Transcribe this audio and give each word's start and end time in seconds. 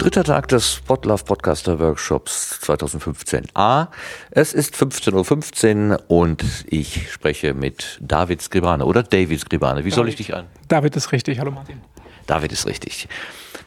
Dritter 0.00 0.24
Tag 0.24 0.48
des 0.48 0.76
Spotlove 0.76 1.24
Podcaster 1.26 1.78
Workshops 1.78 2.58
2015a. 2.62 3.88
Es 4.30 4.54
ist 4.54 4.74
15.15 4.74 5.90
Uhr 5.90 6.02
und 6.08 6.42
ich 6.66 7.12
spreche 7.12 7.52
mit 7.52 7.98
David 8.00 8.40
Skribane 8.40 8.86
oder 8.86 9.02
David 9.02 9.40
Skribane. 9.40 9.84
Wie 9.84 9.90
soll 9.90 10.08
ich 10.08 10.16
dich 10.16 10.34
an? 10.34 10.46
David 10.68 10.96
ist 10.96 11.12
richtig. 11.12 11.38
Hallo 11.38 11.50
Martin. 11.50 11.82
David 12.30 12.52
ist 12.52 12.66
richtig. 12.66 13.08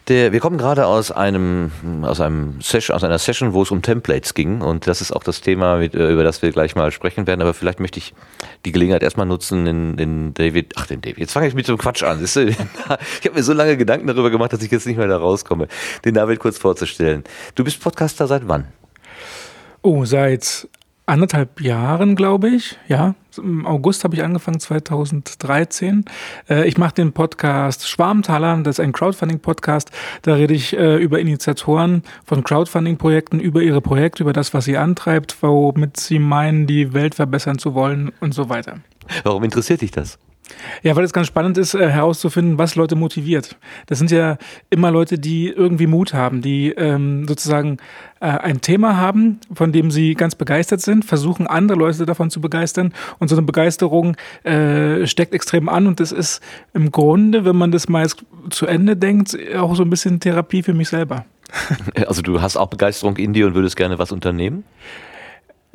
Der, 0.08 0.32
wir 0.32 0.40
kommen 0.40 0.58
gerade 0.58 0.86
aus 0.86 1.12
einem, 1.12 1.72
aus 2.02 2.22
einem 2.22 2.62
Session, 2.62 2.96
aus 2.96 3.04
einer 3.04 3.20
Session, 3.20 3.54
wo 3.54 3.64
es 3.64 3.72
um 3.72 3.82
Templates 3.82 4.34
ging 4.34 4.62
und 4.62 4.88
das 4.88 5.02
ist 5.02 5.14
auch 5.14 5.24
das 5.24 5.42
Thema, 5.42 5.78
mit, 5.78 5.96
äh, 5.96 6.12
über 6.12 6.24
das 6.24 6.42
wir 6.42 6.52
gleich 6.52 6.76
mal 6.76 6.92
sprechen 6.92 7.28
werden. 7.28 7.42
Aber 7.42 7.54
vielleicht 7.54 7.82
möchte 7.82 8.00
ich 8.00 8.14
die 8.66 8.72
Gelegenheit 8.72 9.04
erstmal 9.04 9.26
nutzen, 9.26 9.66
den, 9.66 9.98
den 9.98 10.34
David, 10.34 10.74
ach 10.78 10.88
den 10.88 11.02
David, 11.02 11.20
jetzt 11.20 11.34
fange 11.34 11.48
ich 11.48 11.54
mit 11.54 11.68
einem 11.68 11.78
Quatsch 11.78 12.04
an. 12.04 12.22
ich 12.24 12.36
habe 12.36 13.36
mir 13.36 13.44
so 13.44 13.54
lange 13.54 13.76
Gedanken 13.76 14.08
darüber 14.08 14.30
gemacht, 14.30 14.54
dass 14.54 14.62
ich 14.62 14.72
jetzt 14.72 14.88
nicht 14.88 14.98
mehr 14.98 15.08
da 15.08 15.18
rauskomme, 15.18 15.68
den 16.06 16.14
David 16.14 16.40
kurz 16.40 16.58
vorzustellen. 16.58 17.24
Du 17.56 17.64
bist 17.64 17.82
Podcaster 17.82 18.28
seit 18.28 18.48
wann? 18.48 18.68
Oh, 19.82 20.06
seit 20.06 20.68
anderthalb 21.06 21.62
Jahren, 21.62 22.16
glaube 22.16 22.50
ich. 22.50 22.78
Ja, 22.88 23.16
im 23.38 23.66
August 23.66 24.04
habe 24.04 24.16
ich 24.16 24.24
angefangen, 24.24 24.60
2013. 24.60 26.06
Äh, 26.50 26.68
ich 26.68 26.78
mache 26.78 26.96
den 26.96 27.14
Podcast 27.14 27.88
Schwarmtaler, 27.88 28.58
das 28.64 28.78
ist 28.78 28.80
ein 28.80 28.94
Crowdfunding-Podcast. 28.94 29.92
Da 30.22 30.36
rede 30.36 30.54
ich 30.54 30.78
äh, 30.78 30.98
über 30.98 31.20
Initiatoren 31.20 32.04
von 32.26 32.44
Crowdfunding-Projekten, 32.44 33.40
über 33.40 33.62
ihre 33.62 33.82
Projekte, 33.82 34.24
über 34.24 34.34
das, 34.34 34.54
was 34.54 34.66
sie 34.66 34.78
antreibt, 34.78 35.38
womit 35.42 35.98
sie 35.98 36.20
meinen, 36.20 36.68
die 36.68 36.94
Welt 36.94 37.16
verbessern 37.16 37.60
zu 37.60 37.74
wollen 37.74 38.12
und 38.20 38.34
so 38.34 38.50
weiter. 38.50 38.78
Warum 39.24 39.44
interessiert 39.44 39.82
dich 39.82 39.92
das? 39.92 40.18
Ja, 40.82 40.96
weil 40.96 41.04
es 41.04 41.14
ganz 41.14 41.28
spannend 41.28 41.58
ist, 41.58 41.74
äh, 41.74 41.90
herauszufinden, 41.90 42.58
was 42.58 42.76
Leute 42.76 42.96
motiviert. 42.96 43.58
Das 43.88 44.00
sind 44.00 44.12
ja 44.12 44.38
immer 44.70 44.92
Leute, 44.92 45.18
die 45.18 45.48
irgendwie 45.48 45.88
Mut 45.88 46.14
haben, 46.14 46.42
die 46.42 46.70
ähm, 46.72 47.28
sozusagen 47.28 47.78
äh, 48.20 48.26
ein 48.28 48.62
Thema 48.62 48.98
haben, 48.98 49.40
von 49.54 49.72
dem 49.72 49.92
sie 49.92 50.16
ganz 50.16 50.36
begeistert 50.36 50.82
sind, 50.82 51.06
versuchen 51.06 51.48
andere 51.48 51.78
Leute 51.78 52.06
davon 52.06 52.30
zu 52.30 52.42
begeistern 52.42 52.94
und 53.20 53.30
so 53.30 53.36
eine 53.36 53.44
Begeisterung 53.44 54.18
äh, 54.44 55.08
steckt 55.08 55.34
extrem 55.34 55.70
an 55.70 55.88
und 55.88 56.00
das 56.00 56.12
ist 56.12 56.42
im 56.74 56.92
Grunde, 56.92 57.46
wenn 57.46 57.56
man 57.56 57.72
das 57.72 57.88
mal 57.88 58.08
zu 58.50 58.66
Ende 58.66 58.98
denkt, 58.98 59.38
auch 59.56 59.76
so 59.76 59.84
ein 59.84 59.90
bisschen 59.90 60.20
Therapie 60.20 60.64
für 60.64 60.74
mich 60.74 60.90
selber. 60.90 61.26
Also 62.08 62.22
du 62.22 62.42
hast 62.42 62.58
auch 62.58 62.68
Begeisterung 62.68 63.18
in 63.18 63.34
dir 63.34 63.48
und 63.48 63.54
würdest 63.54 63.76
gerne 63.76 64.00
was 64.00 64.12
unternehmen? 64.12 64.64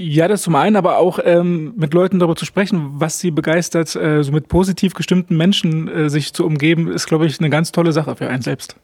Ja, 0.00 0.28
das 0.28 0.42
zum 0.42 0.54
einen, 0.54 0.77
aber 0.77 0.98
auch 0.98 1.18
ähm, 1.24 1.74
mit 1.77 1.92
Leuten 1.92 2.20
darüber 2.20 2.36
zu 2.36 2.44
sprechen, 2.44 2.92
was 2.94 3.18
sie 3.18 3.32
begeistert, 3.32 3.96
äh, 3.96 4.22
so 4.22 4.30
mit 4.30 4.46
positiv 4.46 4.94
gestimmten 4.94 5.36
Menschen 5.36 5.88
äh, 5.88 6.08
sich 6.08 6.32
zu 6.32 6.46
umgeben, 6.46 6.88
ist, 6.88 7.06
glaube 7.06 7.27
ich, 7.27 7.41
eine 7.41 7.50
ganz 7.50 7.72
tolle 7.72 7.91
Sache 7.91 8.14
für 8.14 8.28
einen 8.28 8.42
selbst. 8.42 8.76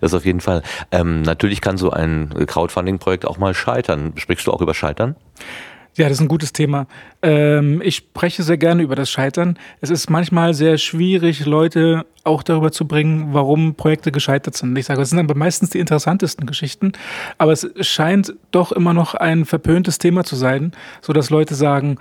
Das 0.00 0.12
auf 0.12 0.24
jeden 0.24 0.40
Fall. 0.40 0.62
Ähm, 0.90 1.22
natürlich 1.22 1.60
kann 1.60 1.76
so 1.76 1.90
ein 1.90 2.30
Crowdfunding-Projekt 2.30 3.26
auch 3.26 3.38
mal 3.38 3.54
scheitern. 3.54 4.14
Sprichst 4.16 4.48
du 4.48 4.52
auch 4.52 4.60
über 4.60 4.74
Scheitern? 4.74 5.14
Ja, 5.96 6.10
das 6.10 6.18
ist 6.18 6.22
ein 6.22 6.28
gutes 6.28 6.52
Thema. 6.52 6.86
Ähm, 7.22 7.80
ich 7.82 7.96
spreche 7.96 8.42
sehr 8.42 8.58
gerne 8.58 8.82
über 8.82 8.94
das 8.94 9.10
Scheitern. 9.10 9.58
Es 9.80 9.88
ist 9.88 10.10
manchmal 10.10 10.52
sehr 10.52 10.76
schwierig, 10.76 11.46
Leute 11.46 12.04
auch 12.22 12.42
darüber 12.42 12.70
zu 12.70 12.86
bringen, 12.86 13.28
warum 13.32 13.76
Projekte 13.76 14.12
gescheitert 14.12 14.54
sind. 14.56 14.76
Ich 14.76 14.84
sage, 14.84 15.00
es 15.00 15.08
sind 15.08 15.20
aber 15.20 15.34
meistens 15.34 15.70
die 15.70 15.78
interessantesten 15.78 16.44
Geschichten, 16.44 16.92
aber 17.38 17.52
es 17.52 17.66
scheint 17.80 18.34
doch 18.50 18.72
immer 18.72 18.92
noch 18.92 19.14
ein 19.14 19.46
verpöntes 19.46 19.96
Thema 19.96 20.24
zu 20.24 20.36
sein, 20.36 20.72
so 21.00 21.14
dass 21.14 21.30
Leute 21.30 21.54
sagen, 21.54 21.96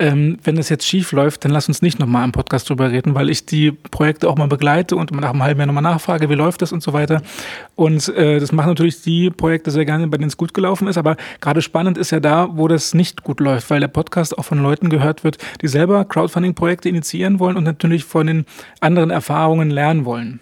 ähm, 0.00 0.38
wenn 0.42 0.56
es 0.56 0.68
jetzt 0.70 0.86
schief 0.86 1.12
läuft, 1.12 1.44
dann 1.44 1.52
lass 1.52 1.68
uns 1.68 1.82
nicht 1.82 1.98
nochmal 1.98 2.24
im 2.24 2.32
Podcast 2.32 2.68
drüber 2.68 2.90
reden, 2.90 3.14
weil 3.14 3.28
ich 3.28 3.46
die 3.46 3.70
Projekte 3.70 4.28
auch 4.28 4.36
mal 4.36 4.48
begleite 4.48 4.96
und 4.96 5.12
nach 5.12 5.30
einem 5.30 5.42
halben 5.42 5.60
Jahr 5.60 5.66
nochmal 5.66 5.82
nachfrage, 5.82 6.28
wie 6.30 6.34
läuft 6.34 6.62
das 6.62 6.72
und 6.72 6.82
so 6.82 6.92
weiter. 6.92 7.22
Und 7.76 8.08
äh, 8.16 8.40
das 8.40 8.50
machen 8.50 8.68
natürlich 8.70 9.02
die 9.02 9.30
Projekte 9.30 9.70
sehr 9.70 9.84
gerne, 9.84 10.08
bei 10.08 10.16
denen 10.16 10.28
es 10.28 10.36
gut 10.36 10.54
gelaufen 10.54 10.88
ist. 10.88 10.96
Aber 10.96 11.16
gerade 11.40 11.62
spannend 11.62 11.98
ist 11.98 12.10
ja 12.10 12.20
da, 12.20 12.48
wo 12.52 12.66
das 12.66 12.94
nicht 12.94 13.22
gut 13.22 13.40
läuft, 13.40 13.70
weil 13.70 13.80
der 13.80 13.88
Podcast 13.88 14.36
auch 14.38 14.44
von 14.44 14.62
Leuten 14.62 14.88
gehört 14.88 15.22
wird, 15.22 15.38
die 15.60 15.68
selber 15.68 16.04
Crowdfunding-Projekte 16.06 16.88
initiieren 16.88 17.38
wollen 17.38 17.56
und 17.56 17.64
natürlich 17.64 18.04
von 18.04 18.26
den 18.26 18.46
anderen 18.80 19.10
Erfahrungen 19.10 19.70
lernen 19.70 20.04
wollen. 20.06 20.40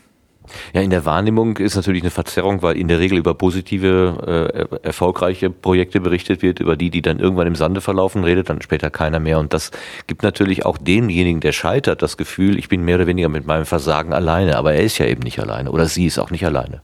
Ja, 0.73 0.81
in 0.81 0.91
der 0.91 1.05
Wahrnehmung 1.05 1.57
ist 1.57 1.77
natürlich 1.77 2.03
eine 2.03 2.11
Verzerrung, 2.11 2.63
weil 2.63 2.77
in 2.77 2.89
der 2.89 2.99
Regel 2.99 3.19
über 3.19 3.35
positive, 3.35 4.69
äh, 4.73 4.87
erfolgreiche 4.87 5.51
Projekte 5.51 6.01
berichtet 6.01 6.43
wird, 6.43 6.61
über 6.61 6.77
die, 6.77 6.91
die 6.91 7.03
dann 7.03 7.19
irgendwann 7.19 7.47
im 7.47 7.55
Sande 7.55 7.81
verlaufen, 7.81 8.25
redet 8.25 8.49
dann 8.51 8.63
später 8.63 8.91
keiner 8.91 9.21
mehr. 9.21 9.39
Und 9.39 9.53
das 9.53 9.71
gibt 10.07 10.23
natürlich 10.23 10.65
auch 10.65 10.79
demjenigen, 10.79 11.41
der 11.41 11.53
scheitert, 11.53 12.03
das 12.03 12.17
Gefühl, 12.17 12.59
ich 12.59 12.69
bin 12.69 12.85
mehr 12.85 12.97
oder 12.97 13.07
weniger 13.07 13.29
mit 13.29 13.47
meinem 13.47 13.67
Versagen 13.67 14.13
alleine. 14.13 14.57
Aber 14.57 14.75
er 14.75 14.83
ist 14.83 14.99
ja 14.99 15.07
eben 15.07 15.23
nicht 15.23 15.41
alleine 15.41 15.71
oder 15.71 15.87
sie 15.87 16.07
ist 16.07 16.19
auch 16.19 16.31
nicht 16.31 16.45
alleine. 16.45 16.81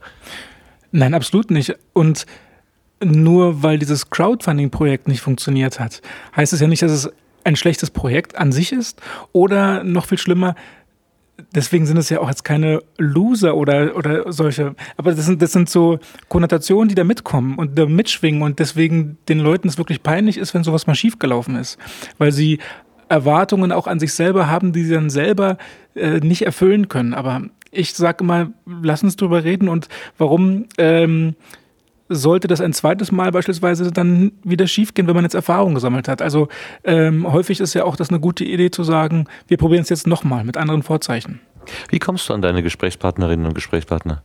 Nein, 0.91 1.13
absolut 1.13 1.51
nicht. 1.51 1.75
Und 1.93 2.25
nur 3.03 3.63
weil 3.63 3.77
dieses 3.77 4.09
Crowdfunding-Projekt 4.09 5.07
nicht 5.07 5.21
funktioniert 5.21 5.79
hat, 5.79 6.01
heißt 6.35 6.53
es 6.53 6.59
ja 6.59 6.67
nicht, 6.67 6.81
dass 6.81 6.91
es 6.91 7.09
ein 7.43 7.55
schlechtes 7.55 7.91
Projekt 7.91 8.37
an 8.37 8.51
sich 8.51 8.71
ist 8.71 9.01
oder 9.31 9.83
noch 9.83 10.05
viel 10.05 10.17
schlimmer, 10.17 10.55
deswegen 11.53 11.85
sind 11.85 11.97
es 11.97 12.09
ja 12.09 12.19
auch 12.19 12.29
jetzt 12.29 12.43
keine 12.43 12.81
Loser 12.97 13.55
oder, 13.55 13.95
oder 13.95 14.31
solche, 14.31 14.75
aber 14.97 15.13
das 15.13 15.25
sind, 15.25 15.41
das 15.41 15.51
sind 15.51 15.69
so 15.69 15.99
Konnotationen, 16.29 16.89
die 16.89 16.95
da 16.95 17.03
mitkommen 17.03 17.57
und 17.57 17.77
da 17.77 17.85
mitschwingen 17.85 18.41
und 18.41 18.59
deswegen 18.59 19.17
den 19.29 19.39
Leuten 19.39 19.67
es 19.67 19.77
wirklich 19.77 20.03
peinlich 20.03 20.37
ist, 20.37 20.53
wenn 20.53 20.63
sowas 20.63 20.87
mal 20.87 20.95
schiefgelaufen 20.95 21.55
ist, 21.55 21.77
weil 22.17 22.31
sie 22.31 22.59
Erwartungen 23.09 23.71
auch 23.71 23.87
an 23.87 23.99
sich 23.99 24.13
selber 24.13 24.49
haben, 24.49 24.73
die 24.73 24.83
sie 24.83 24.93
dann 24.93 25.09
selber 25.09 25.57
äh, 25.95 26.19
nicht 26.19 26.43
erfüllen 26.43 26.87
können. 26.87 27.13
Aber 27.13 27.43
ich 27.71 27.93
sage 27.93 28.23
immer, 28.23 28.51
lass 28.65 29.03
uns 29.03 29.15
drüber 29.15 29.43
reden 29.43 29.69
und 29.69 29.89
warum 30.17 30.65
ähm, 30.77 31.35
sollte 32.09 32.47
das 32.47 32.61
ein 32.61 32.73
zweites 32.73 33.11
Mal 33.11 33.31
beispielsweise 33.31 33.91
dann 33.91 34.31
wieder 34.43 34.67
schiefgehen, 34.67 35.07
wenn 35.07 35.15
man 35.15 35.25
jetzt 35.25 35.33
Erfahrung 35.33 35.73
gesammelt 35.73 36.07
hat. 36.07 36.21
Also 36.21 36.47
ähm, 36.83 37.31
häufig 37.31 37.59
ist 37.59 37.73
ja 37.73 37.83
auch 37.83 37.95
das 37.95 38.09
eine 38.09 38.19
gute 38.19 38.43
Idee 38.43 38.71
zu 38.71 38.83
sagen, 38.83 39.27
wir 39.47 39.57
probieren 39.57 39.81
es 39.81 39.89
jetzt 39.89 40.07
nochmal 40.07 40.43
mit 40.43 40.57
anderen 40.57 40.83
Vorzeichen. 40.83 41.39
Wie 41.89 41.99
kommst 41.99 42.29
du 42.29 42.33
an 42.33 42.41
deine 42.41 42.61
Gesprächspartnerinnen 42.61 43.45
und 43.47 43.55
Gesprächspartner? 43.55 44.21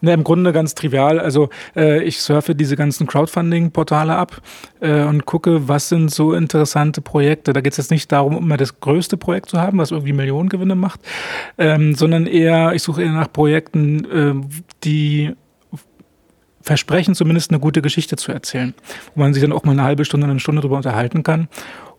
Na, 0.00 0.12
Im 0.12 0.24
Grunde 0.24 0.52
ganz 0.52 0.74
trivial. 0.74 1.18
Also 1.18 1.48
äh, 1.74 2.02
ich 2.02 2.20
surfe 2.20 2.54
diese 2.54 2.76
ganzen 2.76 3.06
Crowdfunding-Portale 3.06 4.14
ab 4.14 4.40
äh, 4.80 5.02
und 5.02 5.24
gucke, 5.26 5.68
was 5.68 5.88
sind 5.88 6.10
so 6.10 6.34
interessante 6.34 7.00
Projekte. 7.00 7.52
Da 7.52 7.60
geht 7.60 7.72
es 7.72 7.78
jetzt 7.78 7.90
nicht 7.90 8.12
darum, 8.12 8.36
immer 8.36 8.56
das 8.56 8.80
größte 8.80 9.16
Projekt 9.16 9.48
zu 9.50 9.60
haben, 9.60 9.78
was 9.78 9.90
irgendwie 9.90 10.12
Millionengewinne 10.12 10.74
macht, 10.74 11.00
ähm, 11.58 11.94
sondern 11.94 12.26
eher, 12.26 12.74
ich 12.74 12.82
suche 12.82 13.02
eher 13.02 13.12
nach 13.12 13.32
Projekten, 13.32 14.04
äh, 14.04 14.58
die 14.84 15.34
versprechen, 16.62 17.14
zumindest 17.14 17.50
eine 17.50 17.60
gute 17.60 17.82
Geschichte 17.82 18.16
zu 18.16 18.32
erzählen, 18.32 18.74
wo 19.14 19.22
man 19.22 19.34
sich 19.34 19.42
dann 19.42 19.52
auch 19.52 19.64
mal 19.64 19.72
eine 19.72 19.84
halbe 19.84 20.04
Stunde, 20.04 20.26
eine 20.26 20.40
Stunde 20.40 20.62
drüber 20.62 20.76
unterhalten 20.76 21.22
kann. 21.22 21.48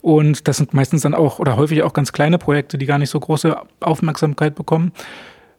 Und 0.01 0.47
das 0.47 0.57
sind 0.57 0.73
meistens 0.73 1.03
dann 1.03 1.13
auch 1.13 1.39
oder 1.39 1.55
häufig 1.55 1.83
auch 1.83 1.93
ganz 1.93 2.11
kleine 2.11 2.37
Projekte, 2.37 2.77
die 2.77 2.85
gar 2.85 2.97
nicht 2.97 3.09
so 3.09 3.19
große 3.19 3.55
Aufmerksamkeit 3.79 4.55
bekommen. 4.55 4.91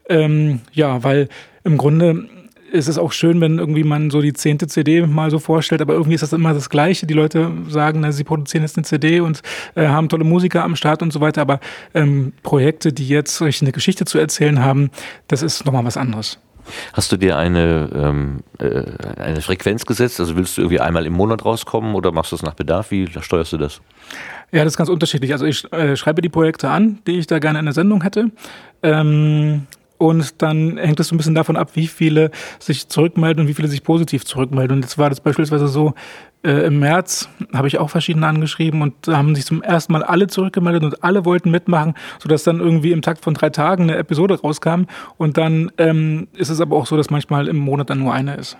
Ähm, 0.08 0.60
ja, 0.72 1.02
weil 1.02 1.28
im 1.64 1.78
Grunde 1.78 2.28
ist 2.74 2.88
es 2.88 2.98
auch 2.98 3.12
schön, 3.12 3.40
wenn 3.40 3.58
irgendwie 3.58 3.84
man 3.84 4.10
so 4.10 4.20
die 4.20 4.32
zehnte 4.32 4.66
CD 4.66 5.06
mal 5.06 5.30
so 5.30 5.38
vorstellt, 5.38 5.80
aber 5.80 5.94
irgendwie 5.94 6.14
ist 6.14 6.22
das 6.22 6.32
immer 6.32 6.52
das 6.52 6.68
Gleiche. 6.68 7.06
Die 7.06 7.14
Leute 7.14 7.50
sagen, 7.68 8.00
na, 8.00 8.10
sie 8.10 8.24
produzieren 8.24 8.64
jetzt 8.64 8.76
eine 8.76 8.84
CD 8.84 9.20
und 9.20 9.42
äh, 9.76 9.86
haben 9.86 10.08
tolle 10.08 10.24
Musiker 10.24 10.64
am 10.64 10.74
Start 10.74 11.00
und 11.00 11.12
so 11.12 11.20
weiter, 11.20 11.40
aber 11.40 11.60
ähm, 11.94 12.32
Projekte, 12.42 12.92
die 12.92 13.06
jetzt 13.08 13.40
eine 13.40 13.72
Geschichte 13.72 14.04
zu 14.04 14.18
erzählen 14.18 14.62
haben, 14.62 14.90
das 15.28 15.42
ist 15.42 15.64
nochmal 15.64 15.84
was 15.84 15.96
anderes. 15.96 16.38
Hast 16.92 17.12
du 17.12 17.16
dir 17.16 17.36
eine, 17.36 17.90
ähm, 17.94 18.40
äh, 18.58 18.82
eine 19.20 19.40
Frequenz 19.40 19.86
gesetzt? 19.86 20.20
Also 20.20 20.36
willst 20.36 20.56
du 20.56 20.62
irgendwie 20.62 20.80
einmal 20.80 21.06
im 21.06 21.12
Monat 21.12 21.44
rauskommen 21.44 21.94
oder 21.94 22.12
machst 22.12 22.32
du 22.32 22.36
es 22.36 22.42
nach 22.42 22.54
Bedarf? 22.54 22.90
Wie 22.90 23.08
steuerst 23.08 23.52
du 23.52 23.58
das? 23.58 23.80
Ja, 24.52 24.64
das 24.64 24.74
ist 24.74 24.76
ganz 24.76 24.88
unterschiedlich. 24.88 25.32
Also 25.32 25.46
ich 25.46 25.70
äh, 25.72 25.96
schreibe 25.96 26.22
die 26.22 26.28
Projekte 26.28 26.68
an, 26.68 26.98
die 27.06 27.18
ich 27.18 27.26
da 27.26 27.38
gerne 27.38 27.58
in 27.58 27.64
der 27.64 27.74
Sendung 27.74 28.02
hätte. 28.02 28.30
Ähm, 28.82 29.66
und 30.04 30.42
dann 30.42 30.76
hängt 30.76 31.00
es 31.00 31.08
so 31.08 31.14
ein 31.14 31.18
bisschen 31.18 31.34
davon 31.34 31.56
ab, 31.56 31.70
wie 31.74 31.86
viele 31.86 32.30
sich 32.58 32.88
zurückmelden 32.88 33.42
und 33.42 33.48
wie 33.48 33.54
viele 33.54 33.68
sich 33.68 33.82
positiv 33.82 34.24
zurückmelden. 34.24 34.76
Und 34.76 34.82
jetzt 34.82 34.98
war 34.98 35.08
das 35.08 35.20
beispielsweise 35.20 35.68
so, 35.68 35.94
äh, 36.44 36.66
im 36.66 36.78
März 36.78 37.28
habe 37.52 37.68
ich 37.68 37.78
auch 37.78 37.90
verschiedene 37.90 38.26
angeschrieben 38.26 38.82
und 38.82 38.94
da 39.02 39.16
haben 39.16 39.34
sich 39.34 39.46
zum 39.46 39.62
ersten 39.62 39.92
Mal 39.92 40.02
alle 40.02 40.26
zurückgemeldet 40.26 40.84
und 40.84 41.02
alle 41.02 41.24
wollten 41.24 41.50
mitmachen, 41.50 41.94
sodass 42.18 42.44
dann 42.44 42.60
irgendwie 42.60 42.92
im 42.92 43.02
Takt 43.02 43.24
von 43.24 43.34
drei 43.34 43.50
Tagen 43.50 43.84
eine 43.84 43.96
Episode 43.96 44.40
rauskam. 44.40 44.84
Und 45.16 45.38
dann 45.38 45.72
ähm, 45.78 46.28
ist 46.34 46.50
es 46.50 46.60
aber 46.60 46.76
auch 46.76 46.86
so, 46.86 46.96
dass 46.96 47.10
manchmal 47.10 47.48
im 47.48 47.56
Monat 47.56 47.90
dann 47.90 48.00
nur 48.00 48.12
eine 48.12 48.36
ist. 48.36 48.56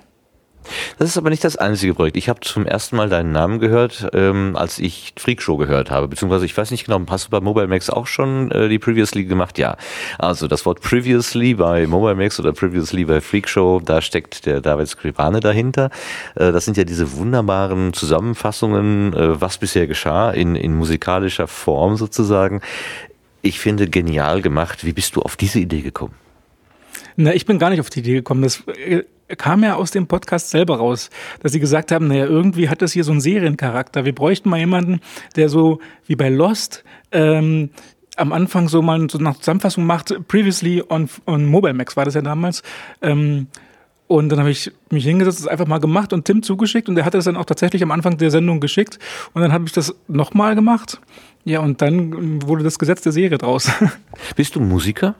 Das 0.98 1.08
ist 1.08 1.16
aber 1.16 1.30
nicht 1.30 1.44
das 1.44 1.56
einzige 1.56 1.94
Projekt. 1.94 2.16
Ich 2.16 2.28
habe 2.28 2.40
zum 2.40 2.66
ersten 2.66 2.96
Mal 2.96 3.08
deinen 3.08 3.32
Namen 3.32 3.60
gehört, 3.60 4.08
ähm, 4.12 4.56
als 4.56 4.78
ich 4.78 5.12
Freakshow 5.16 5.56
gehört 5.56 5.90
habe. 5.90 6.08
Beziehungsweise, 6.08 6.46
ich 6.46 6.56
weiß 6.56 6.70
nicht 6.70 6.86
genau, 6.86 7.00
hast 7.08 7.26
du 7.26 7.30
bei 7.30 7.40
Mobile 7.40 7.66
Max 7.66 7.90
auch 7.90 8.06
schon 8.06 8.50
äh, 8.50 8.68
die 8.68 8.78
Previously 8.78 9.24
gemacht? 9.24 9.58
Ja. 9.58 9.76
Also 10.18 10.48
das 10.48 10.66
Wort 10.66 10.80
Previously 10.80 11.54
bei 11.54 11.86
Mobile 11.86 12.14
Max 12.14 12.38
oder 12.40 12.52
Previously 12.52 13.04
bei 13.04 13.20
Freakshow, 13.20 13.80
da 13.84 14.00
steckt 14.00 14.46
der 14.46 14.60
David 14.60 14.88
Skrivane 14.88 15.40
dahinter. 15.40 15.90
Äh, 16.34 16.52
das 16.52 16.64
sind 16.64 16.76
ja 16.76 16.84
diese 16.84 17.16
wunderbaren 17.16 17.92
Zusammenfassungen, 17.92 19.12
äh, 19.14 19.40
was 19.40 19.58
bisher 19.58 19.86
geschah, 19.86 20.30
in, 20.30 20.56
in 20.56 20.74
musikalischer 20.74 21.46
Form 21.46 21.96
sozusagen. 21.96 22.60
Ich 23.42 23.60
finde 23.60 23.88
genial 23.88 24.40
gemacht. 24.40 24.84
Wie 24.84 24.92
bist 24.92 25.16
du 25.16 25.22
auf 25.22 25.36
diese 25.36 25.58
Idee 25.60 25.82
gekommen? 25.82 26.14
Na, 27.16 27.34
ich 27.34 27.46
bin 27.46 27.58
gar 27.58 27.70
nicht 27.70 27.80
auf 27.80 27.90
die 27.90 28.00
Idee 28.00 28.14
gekommen. 28.14 28.42
Das 28.42 28.62
äh, 28.66 29.04
kam 29.28 29.62
ja 29.62 29.74
aus 29.76 29.90
dem 29.90 30.06
Podcast 30.06 30.50
selber 30.50 30.76
raus, 30.76 31.10
dass 31.40 31.52
sie 31.52 31.60
gesagt 31.60 31.92
haben, 31.92 32.08
naja, 32.08 32.26
irgendwie 32.26 32.68
hat 32.68 32.82
das 32.82 32.92
hier 32.92 33.04
so 33.04 33.12
einen 33.12 33.20
Seriencharakter. 33.20 34.04
Wir 34.04 34.14
bräuchten 34.14 34.50
mal 34.50 34.58
jemanden, 34.58 35.00
der 35.36 35.48
so 35.48 35.80
wie 36.06 36.16
bei 36.16 36.28
Lost 36.28 36.84
ähm, 37.12 37.70
am 38.16 38.32
Anfang 38.32 38.68
so 38.68 38.82
mal 38.82 39.08
so 39.10 39.18
eine 39.18 39.34
Zusammenfassung 39.34 39.84
macht. 39.86 40.14
Previously 40.28 40.82
on, 40.88 41.08
on 41.26 41.46
Mobile 41.46 41.74
Max 41.74 41.96
war 41.96 42.04
das 42.04 42.14
ja 42.14 42.22
damals. 42.22 42.62
Ähm, 43.02 43.48
und 44.06 44.28
dann 44.28 44.38
habe 44.38 44.50
ich 44.50 44.70
mich 44.90 45.04
hingesetzt, 45.04 45.40
das 45.40 45.46
einfach 45.46 45.66
mal 45.66 45.80
gemacht 45.80 46.12
und 46.12 46.26
Tim 46.26 46.42
zugeschickt 46.42 46.88
und 46.88 46.94
der 46.94 47.06
hat 47.06 47.14
das 47.14 47.24
dann 47.24 47.36
auch 47.36 47.46
tatsächlich 47.46 47.82
am 47.82 47.90
Anfang 47.90 48.18
der 48.18 48.30
Sendung 48.30 48.60
geschickt. 48.60 48.98
Und 49.32 49.42
dann 49.42 49.52
habe 49.52 49.64
ich 49.66 49.72
das 49.72 49.94
nochmal 50.08 50.54
gemacht. 50.54 51.00
Ja, 51.44 51.60
und 51.60 51.80
dann 51.82 52.42
wurde 52.46 52.64
das 52.64 52.78
Gesetz 52.78 53.02
der 53.02 53.12
Serie 53.12 53.38
draus. 53.38 53.70
Bist 54.36 54.54
du 54.56 54.60
Musiker? 54.60 55.14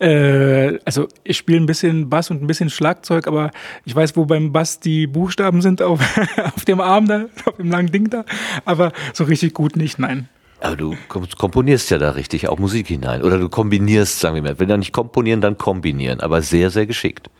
Äh, 0.00 0.78
also 0.84 1.08
ich 1.24 1.36
spiele 1.36 1.58
ein 1.60 1.66
bisschen 1.66 2.08
Bass 2.08 2.30
und 2.30 2.42
ein 2.42 2.46
bisschen 2.46 2.70
Schlagzeug, 2.70 3.26
aber 3.26 3.50
ich 3.84 3.94
weiß, 3.94 4.16
wo 4.16 4.24
beim 4.26 4.52
Bass 4.52 4.80
die 4.80 5.06
Buchstaben 5.06 5.60
sind 5.60 5.82
auf, 5.82 6.00
auf 6.54 6.64
dem 6.64 6.80
Arm 6.80 7.06
da, 7.06 7.26
auf 7.44 7.56
dem 7.56 7.70
langen 7.70 7.90
Ding 7.90 8.10
da. 8.10 8.24
Aber 8.64 8.92
so 9.12 9.24
richtig 9.24 9.54
gut 9.54 9.76
nicht, 9.76 9.98
nein. 9.98 10.28
Aber 10.60 10.76
du 10.76 10.96
komponierst 11.36 11.90
ja 11.90 11.98
da 11.98 12.10
richtig 12.10 12.48
auch 12.48 12.58
Musik 12.58 12.88
hinein. 12.88 13.22
Oder 13.22 13.38
du 13.38 13.48
kombinierst, 13.48 14.18
sagen 14.18 14.34
wir 14.34 14.42
mal. 14.42 14.58
Wenn 14.58 14.68
dann 14.68 14.80
nicht 14.80 14.92
komponieren, 14.92 15.40
dann 15.40 15.56
kombinieren. 15.56 16.20
Aber 16.20 16.42
sehr, 16.42 16.70
sehr 16.70 16.86
geschickt. 16.86 17.30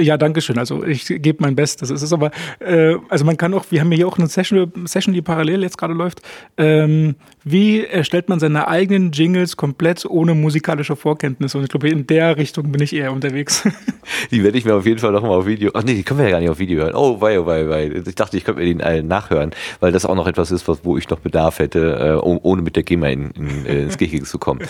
Ja, 0.00 0.16
danke 0.16 0.40
schön. 0.40 0.58
Also 0.58 0.84
ich 0.84 1.06
gebe 1.06 1.38
mein 1.40 1.54
Bestes. 1.54 1.90
Es 1.90 2.02
ist 2.02 2.12
aber, 2.12 2.30
äh, 2.58 2.96
also 3.08 3.24
man 3.24 3.36
kann 3.36 3.52
auch, 3.54 3.64
wir 3.70 3.80
haben 3.80 3.92
hier 3.92 4.08
auch 4.08 4.18
eine 4.18 4.26
Session, 4.28 4.72
Session 4.86 5.12
die 5.12 5.22
parallel 5.22 5.62
jetzt 5.62 5.76
gerade 5.76 5.94
läuft. 5.94 6.22
Ähm, 6.56 7.16
wie 7.44 7.84
erstellt 7.84 8.28
man 8.28 8.40
seine 8.40 8.68
eigenen 8.68 9.12
Jingles 9.12 9.56
komplett 9.56 10.04
ohne 10.06 10.34
musikalische 10.34 10.96
Vorkenntnisse? 10.96 11.58
Und 11.58 11.64
ich 11.64 11.70
glaube, 11.70 11.88
in 11.88 12.06
der 12.06 12.36
Richtung 12.36 12.72
bin 12.72 12.82
ich 12.82 12.94
eher 12.94 13.12
unterwegs. 13.12 13.68
Die 14.30 14.42
werde 14.42 14.58
ich 14.58 14.64
mir 14.64 14.74
auf 14.74 14.86
jeden 14.86 14.98
Fall 14.98 15.12
nochmal 15.12 15.32
auf 15.32 15.46
Video. 15.46 15.70
Ach 15.74 15.82
nee, 15.82 15.94
die 15.94 16.02
können 16.02 16.18
wir 16.18 16.26
ja 16.26 16.32
gar 16.32 16.40
nicht 16.40 16.50
auf 16.50 16.58
Video 16.58 16.82
hören. 16.82 16.94
Oh, 16.94 17.20
wei, 17.20 17.38
oh, 17.38 17.46
wei, 17.46 17.68
wei. 17.68 18.02
Ich 18.06 18.14
dachte, 18.14 18.36
ich 18.36 18.44
könnte 18.44 18.60
mir 18.60 18.66
den 18.66 18.82
allen 18.82 19.06
nachhören, 19.06 19.52
weil 19.78 19.92
das 19.92 20.04
auch 20.04 20.14
noch 20.14 20.26
etwas 20.26 20.50
ist, 20.50 20.66
was, 20.68 20.84
wo 20.84 20.96
ich 20.96 21.08
noch 21.08 21.20
Bedarf 21.20 21.58
hätte, 21.58 22.20
äh, 22.22 22.26
ohne 22.26 22.62
mit 22.62 22.76
der 22.76 22.82
GEMA 22.82 23.08
in, 23.08 23.30
in, 23.32 23.66
äh, 23.66 23.82
ins 23.82 23.98
Gehege 23.98 24.24
zu 24.24 24.38
kommen. 24.38 24.60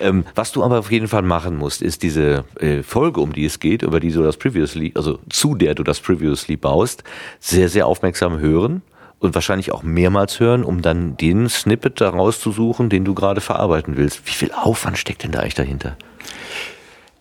Ähm, 0.00 0.24
was 0.34 0.52
du 0.52 0.62
aber 0.62 0.78
auf 0.78 0.90
jeden 0.90 1.08
Fall 1.08 1.22
machen 1.22 1.56
musst, 1.56 1.82
ist 1.82 2.02
diese 2.02 2.44
äh, 2.60 2.82
Folge, 2.82 3.20
um 3.20 3.32
die 3.32 3.44
es 3.44 3.60
geht, 3.60 3.82
über 3.82 4.00
die 4.00 4.12
du 4.12 4.22
das 4.22 4.36
Previously, 4.36 4.92
also 4.94 5.18
zu 5.28 5.54
der 5.54 5.74
du 5.74 5.82
das 5.82 6.00
Previously 6.00 6.56
baust, 6.56 7.04
sehr, 7.40 7.68
sehr 7.68 7.86
aufmerksam 7.86 8.38
hören 8.38 8.82
und 9.18 9.34
wahrscheinlich 9.34 9.72
auch 9.72 9.82
mehrmals 9.82 10.40
hören, 10.40 10.64
um 10.64 10.82
dann 10.82 11.16
den 11.16 11.48
Snippet 11.48 12.00
daraus 12.00 12.40
zu 12.40 12.52
suchen, 12.52 12.88
den 12.88 13.04
du 13.04 13.14
gerade 13.14 13.40
verarbeiten 13.40 13.96
willst. 13.96 14.26
Wie 14.26 14.32
viel 14.32 14.52
Aufwand 14.52 14.98
steckt 14.98 15.24
denn 15.24 15.32
da 15.32 15.40
eigentlich 15.40 15.54
dahinter? 15.54 15.96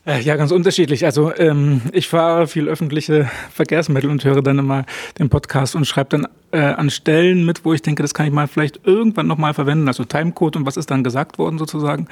Äh, 0.08 0.22
ja, 0.22 0.38
ganz 0.38 0.52
unterschiedlich. 0.52 1.04
Also 1.04 1.36
ähm, 1.36 1.82
ich 1.92 2.08
fahre 2.08 2.48
viel 2.48 2.70
öffentliche 2.70 3.30
Verkehrsmittel 3.52 4.10
und 4.10 4.24
höre 4.24 4.42
dann 4.42 4.58
immer 4.58 4.86
den 5.20 5.30
Podcast 5.30 5.76
und 5.76 5.86
schreibe 5.86 6.12
dann 6.12 6.28
äh, 6.52 6.60
an 6.60 6.90
Stellen 6.90 7.46
mit, 7.46 7.66
wo 7.66 7.74
ich 7.74 7.82
denke, 7.82 8.04
das 8.04 8.14
kann 8.14 8.26
ich 8.26 8.32
mal 8.32 8.48
vielleicht 8.48 8.80
irgendwann 8.86 9.28
nochmal 9.28 9.54
verwenden. 9.54 9.90
Also 9.90 10.06
Timecode 10.06 10.56
und 10.56 10.66
was 10.66 10.78
ist 10.78 10.90
dann 10.92 11.04
gesagt 11.04 11.38
worden 11.38 11.58
sozusagen. 11.58 12.08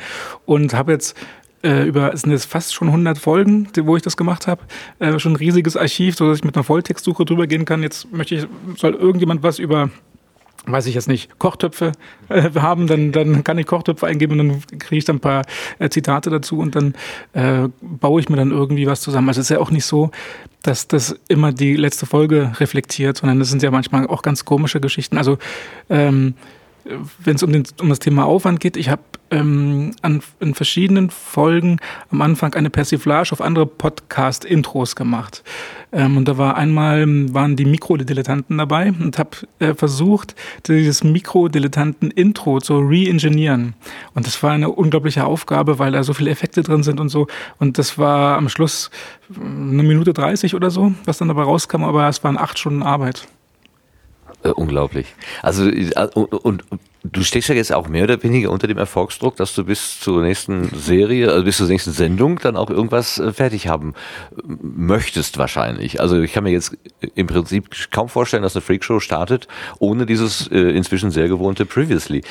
Und 0.46 0.74
habe 0.74 0.92
jetzt 0.92 1.16
äh, 1.64 1.88
über, 1.88 2.14
es 2.14 2.22
sind 2.22 2.32
jetzt 2.32 2.46
fast 2.46 2.74
schon 2.74 2.90
100 2.90 3.18
Folgen, 3.18 3.70
wo 3.84 3.96
ich 3.96 4.04
das 4.04 4.18
gemacht 4.18 4.46
habe. 4.46 4.64
Äh, 5.00 5.18
schon 5.18 5.32
ein 5.32 5.38
riesiges 5.38 5.78
Archiv, 5.78 6.18
so 6.18 6.28
dass 6.28 6.40
ich 6.40 6.44
mit 6.44 6.58
einer 6.58 6.66
Volltextsuche 6.66 7.24
drüber 7.24 7.48
gehen 7.48 7.64
kann. 7.64 7.82
Jetzt 7.82 8.12
möchte 8.12 8.36
ich, 8.36 8.46
soll 8.76 8.94
irgendjemand 8.94 9.42
was 9.42 9.58
über 9.58 9.90
weiß 10.66 10.86
ich 10.88 10.96
jetzt 10.96 11.08
nicht, 11.08 11.38
Kochtöpfe 11.40 11.92
äh, 12.30 12.52
haben, 12.56 12.88
dann, 12.88 13.12
dann 13.12 13.44
kann 13.44 13.58
ich 13.58 13.66
Kochtöpfe 13.66 14.08
eingeben 14.08 14.40
und 14.40 14.48
dann 14.50 14.80
kriege 14.80 14.98
ich 14.98 15.06
dann 15.06 15.18
ein 15.18 15.22
paar 15.22 15.44
äh, 15.80 15.90
Zitate 15.90 16.30
dazu 16.30 16.60
und 16.60 16.76
dann 16.76 16.96
äh, 17.34 17.70
baue 17.82 18.20
ich 18.20 18.30
mir 18.30 18.38
dann 18.38 18.52
irgendwie 18.52 18.88
was 18.88 19.02
zusammen. 19.02 19.28
Also 19.30 19.42
es 19.42 19.50
ist 19.50 19.56
ja 19.56 19.60
auch 19.60 19.72
nicht 19.72 19.86
so, 19.86 20.12
dass 20.64 20.88
das 20.88 21.16
immer 21.28 21.52
die 21.52 21.76
letzte 21.76 22.06
Folge 22.06 22.54
reflektiert, 22.60 23.18
sondern 23.18 23.40
das 23.40 23.50
sind 23.50 23.62
ja 23.62 23.72
manchmal 23.72 24.08
auch 24.08 24.22
ganz 24.22 24.46
komische 24.46 24.80
Geschichten. 24.80 25.18
Also 25.18 25.38
ähm, 25.90 26.34
wenn 27.24 27.36
es 27.36 27.44
um, 27.44 27.52
um 27.82 27.90
das 27.90 28.00
Thema 28.00 28.26
Aufwand 28.26 28.60
geht, 28.60 28.78
ich 28.78 28.90
habe 28.90 29.02
ähm, 29.36 29.92
an, 30.02 30.22
in 30.40 30.54
verschiedenen 30.54 31.10
Folgen 31.10 31.80
am 32.10 32.22
Anfang 32.22 32.54
eine 32.54 32.70
Persiflage 32.70 33.32
auf 33.32 33.42
andere 33.42 33.66
Podcast-Intros 33.66 34.96
gemacht. 34.96 35.44
Ähm, 35.92 36.18
und 36.18 36.28
da 36.28 36.38
war 36.38 36.56
einmal, 36.56 37.06
waren 37.34 37.56
die 37.56 37.66
Mikrodilettanten 37.66 38.58
dabei 38.58 38.92
und 38.92 39.18
habe 39.20 39.32
äh, 39.60 39.74
versucht, 39.74 40.36
dieses 40.68 41.04
Mikrodilettanten-Intro 41.04 42.60
zu 42.60 42.80
re-engineeren. 42.80 43.74
Und 44.14 44.26
das 44.26 44.42
war 44.42 44.52
eine 44.52 44.70
unglaubliche 44.70 45.26
Aufgabe, 45.26 45.80
weil 45.80 45.92
da 45.92 46.04
so 46.04 46.14
viele 46.14 46.32
Effekte 46.32 46.64
drin 46.64 46.84
sind 46.84 47.00
und 47.00 47.10
so. 47.10 47.28
Und 47.60 47.78
das 47.78 47.98
war 47.98 48.38
am 48.38 48.50
Schluss 48.50 48.90
eine 49.36 49.84
Minute 49.84 50.14
30 50.14 50.56
oder 50.56 50.70
so, 50.70 50.94
was 51.06 51.18
dann 51.18 51.28
dabei 51.28 51.44
rauskam, 51.44 51.84
aber 51.84 52.08
es 52.08 52.24
waren 52.24 52.38
acht 52.38 52.58
Stunden 52.58 52.84
Arbeit. 52.84 53.28
Äh, 54.44 54.50
unglaublich. 54.50 55.16
Also 55.42 55.68
äh, 55.68 55.92
und, 56.14 56.64
und, 56.72 56.82
du 57.12 57.24
stehst 57.24 57.50
ja 57.50 57.56
jetzt 57.56 57.74
auch 57.74 57.88
mehr 57.88 58.04
oder 58.04 58.22
weniger 58.24 58.52
unter 58.52 58.68
dem 58.68 58.78
Erfolgsdruck, 58.78 59.36
dass 59.36 59.54
du 59.54 59.64
bis 59.64 60.00
zur 60.00 60.24
nächsten 60.24 60.70
Serie, 60.76 61.32
also 61.32 61.44
bis 61.44 61.58
zur 61.58 61.68
nächsten 61.68 61.92
Sendung 61.92 62.40
dann 62.40 62.56
auch 62.56 62.70
irgendwas 62.70 63.20
äh, 63.20 63.32
fertig 63.34 63.68
haben 63.68 63.94
möchtest 64.62 65.38
wahrscheinlich. 65.38 66.02
Also 66.02 66.20
ich 66.22 66.34
kann 66.34 66.44
mir 66.44 66.52
jetzt 66.52 66.78
im 67.16 67.28
Prinzip 67.28 67.70
kaum 67.92 68.10
vorstellen, 68.10 68.44
dass 68.44 68.56
eine 68.56 68.62
Freakshow 68.62 69.00
startet 69.00 69.48
ohne 69.80 70.06
dieses 70.06 70.48
äh, 70.48 70.58
inzwischen 70.58 71.12
sehr 71.12 71.28
gewohnte 71.28 71.66
Previously. 71.66 72.24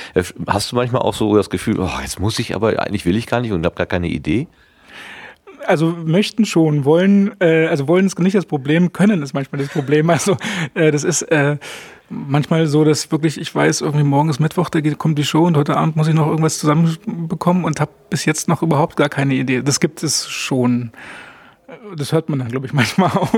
Hast 0.47 0.73
du 0.73 0.76
manchmal 0.76 1.03
auch 1.03 1.15
so 1.15 1.37
das 1.37 1.50
Gefühl, 1.50 1.81
oh, 1.81 2.00
jetzt 2.03 2.21
muss 2.21 2.38
ich 2.38 2.55
aber 2.55 2.81
eigentlich 2.81 3.05
will 3.05 3.17
ich 3.17 3.26
gar 3.26 3.41
nicht 3.41 3.53
und 3.53 3.65
habe 3.65 3.76
gar 3.76 3.87
keine 3.87 4.09
Idee? 4.09 4.49
also 5.67 5.94
möchten 6.05 6.44
schon, 6.44 6.85
wollen, 6.85 7.32
äh, 7.41 7.67
also 7.67 7.88
wollen 7.88 8.06
ist 8.06 8.19
nicht 8.19 8.37
das 8.37 8.47
Problem, 8.47 8.93
können 8.93 9.23
ist 9.23 9.32
manchmal 9.32 9.61
das 9.61 9.71
Problem. 9.71 10.11
Also 10.11 10.37
äh, 10.75 10.91
das 10.91 11.05
ist 11.05 11.23
äh, 11.23 11.56
manchmal 12.14 12.66
so, 12.66 12.84
dass 12.84 13.11
wirklich, 13.11 13.40
ich 13.40 13.55
weiß, 13.55 13.81
irgendwie 13.81 14.05
morgen 14.05 14.28
ist 14.31 14.40
Mittwoch, 14.40 14.70
da 14.70 14.81
kommt 14.94 15.19
die 15.19 15.25
Show 15.25 15.44
und 15.46 15.56
heute 15.56 15.76
Abend 15.76 15.96
muss 15.96 16.08
ich 16.08 16.14
noch 16.14 16.26
irgendwas 16.26 16.58
zusammenbekommen 16.58 17.64
und 17.64 17.81
habe 17.81 17.90
bis 18.11 18.25
jetzt 18.25 18.49
noch 18.49 18.62
überhaupt 18.62 18.96
gar 18.96 19.08
keine 19.08 19.34
Idee. 19.34 19.62
Das 19.62 19.81
gibt 19.81 20.02
es 20.02 20.28
schon. 20.28 20.93
Das 21.97 22.13
hört 22.13 22.29
man 22.29 22.39
dann, 22.39 22.49
glaube 22.49 22.67
ich, 22.67 22.73
manchmal 22.73 23.11
auch. 23.11 23.33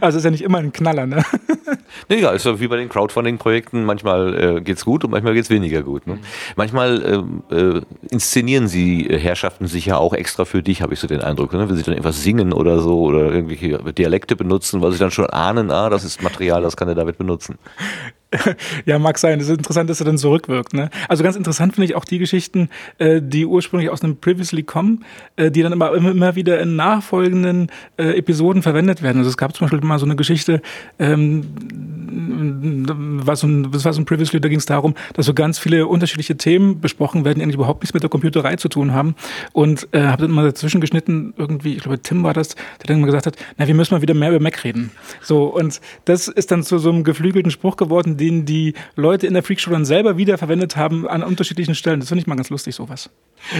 Also 0.00 0.18
ist 0.18 0.24
ja 0.24 0.30
nicht 0.30 0.42
immer 0.42 0.58
ein 0.58 0.72
Knaller, 0.72 1.06
ne? 1.06 1.24
Nee, 2.08 2.20
ja, 2.20 2.30
ist 2.30 2.44
ja 2.44 2.58
wie 2.60 2.68
bei 2.68 2.76
den 2.76 2.88
Crowdfunding-Projekten. 2.88 3.84
Manchmal 3.84 4.56
äh, 4.56 4.60
geht's 4.60 4.84
gut 4.84 5.04
und 5.04 5.10
manchmal 5.10 5.34
geht's 5.34 5.50
weniger 5.50 5.82
gut. 5.82 6.06
Ne? 6.06 6.14
Mhm. 6.14 6.20
Manchmal 6.56 7.24
äh, 7.50 7.54
äh, 7.54 7.82
inszenieren 8.10 8.68
sie 8.68 9.08
äh, 9.08 9.18
Herrschaften 9.18 9.66
sich 9.66 9.86
ja 9.86 9.96
auch 9.96 10.12
extra 10.12 10.44
für 10.44 10.62
dich, 10.62 10.82
habe 10.82 10.94
ich 10.94 11.00
so 11.00 11.06
den 11.06 11.20
Eindruck. 11.20 11.52
Ne? 11.52 11.68
Wenn 11.68 11.76
sie 11.76 11.82
dann 11.82 11.94
etwas 11.94 12.22
singen 12.22 12.52
oder 12.52 12.80
so 12.80 13.00
oder 13.00 13.32
irgendwelche 13.32 13.78
Dialekte 13.92 14.36
benutzen, 14.36 14.82
weil 14.82 14.92
sie 14.92 14.98
dann 14.98 15.10
schon 15.10 15.26
ahnen, 15.26 15.70
ah, 15.70 15.88
das 15.88 16.04
ist 16.04 16.22
Material, 16.22 16.62
das 16.62 16.76
kann 16.76 16.88
er 16.88 16.94
damit 16.94 17.18
benutzen. 17.18 17.58
ja, 18.86 18.98
mag 18.98 19.18
sein. 19.18 19.40
Es 19.40 19.48
ist 19.48 19.58
interessant, 19.58 19.90
dass 19.90 20.00
er 20.00 20.06
dann 20.06 20.18
zurückwirkt. 20.18 20.74
Ne? 20.74 20.90
Also 21.08 21.22
ganz 21.22 21.36
interessant 21.36 21.74
finde 21.74 21.86
ich 21.86 21.94
auch 21.94 22.04
die 22.04 22.18
Geschichten, 22.18 22.68
äh, 22.98 23.20
die 23.22 23.46
ursprünglich 23.46 23.90
aus 23.90 24.02
einem 24.02 24.16
Previously 24.16 24.62
kommen, 24.62 25.04
äh, 25.36 25.50
die 25.50 25.62
dann 25.62 25.72
immer, 25.72 25.92
immer 25.94 26.34
wieder 26.34 26.60
in 26.60 26.76
nachfolgenden 26.76 27.70
äh, 27.96 28.18
Episoden 28.18 28.62
verwendet 28.62 29.02
werden. 29.02 29.18
Also 29.18 29.30
es 29.30 29.36
gab 29.36 29.54
zum 29.54 29.66
Beispiel 29.66 29.86
mal 29.86 29.98
so 29.98 30.06
eine 30.06 30.16
Geschichte, 30.16 30.62
ähm, 30.98 31.44
was 33.24 33.40
so 33.40 33.46
ein, 33.46 33.70
das 33.72 33.84
war 33.84 33.92
so 33.92 34.00
ein 34.00 34.04
Previously, 34.04 34.40
da 34.40 34.48
ging 34.48 34.58
es 34.58 34.66
darum, 34.66 34.94
dass 35.14 35.26
so 35.26 35.34
ganz 35.34 35.58
viele 35.58 35.86
unterschiedliche 35.86 36.36
Themen 36.36 36.80
besprochen 36.80 37.24
werden, 37.24 37.38
die 37.38 37.42
eigentlich 37.42 37.56
überhaupt 37.56 37.82
nichts 37.82 37.94
mit 37.94 38.02
der 38.02 38.10
Computerei 38.10 38.56
zu 38.56 38.68
tun 38.68 38.92
haben. 38.92 39.14
Und 39.52 39.88
äh, 39.92 40.02
habe 40.02 40.22
dann 40.22 40.30
mal 40.30 40.44
dazwischen 40.44 40.80
geschnitten, 40.80 41.34
irgendwie, 41.36 41.74
ich 41.74 41.82
glaube, 41.82 42.00
Tim 42.00 42.22
war 42.22 42.34
das, 42.34 42.54
der 42.54 42.86
dann 42.86 43.00
mal 43.00 43.06
gesagt 43.06 43.26
hat, 43.26 43.36
na, 43.56 43.66
wir 43.66 43.74
müssen 43.74 43.94
mal 43.94 44.02
wieder 44.02 44.14
mehr 44.14 44.30
über 44.30 44.40
Mac 44.40 44.64
reden. 44.64 44.90
So, 45.20 45.44
und 45.44 45.80
das 46.04 46.28
ist 46.28 46.50
dann 46.50 46.62
zu 46.62 46.78
so 46.78 46.90
einem 46.90 47.04
geflügelten 47.04 47.50
Spruch 47.50 47.76
geworden, 47.76 48.16
den 48.24 48.44
die 48.44 48.74
Leute 48.96 49.26
in 49.26 49.34
der 49.34 49.42
Freakshow 49.42 49.70
dann 49.70 49.84
selber 49.84 50.16
wieder 50.16 50.38
verwendet 50.38 50.76
haben 50.76 51.06
an 51.06 51.22
unterschiedlichen 51.22 51.74
Stellen. 51.74 52.00
Das 52.00 52.08
finde 52.08 52.22
ich 52.22 52.26
mal 52.26 52.36
ganz 52.36 52.50
lustig, 52.50 52.74
sowas. 52.74 53.10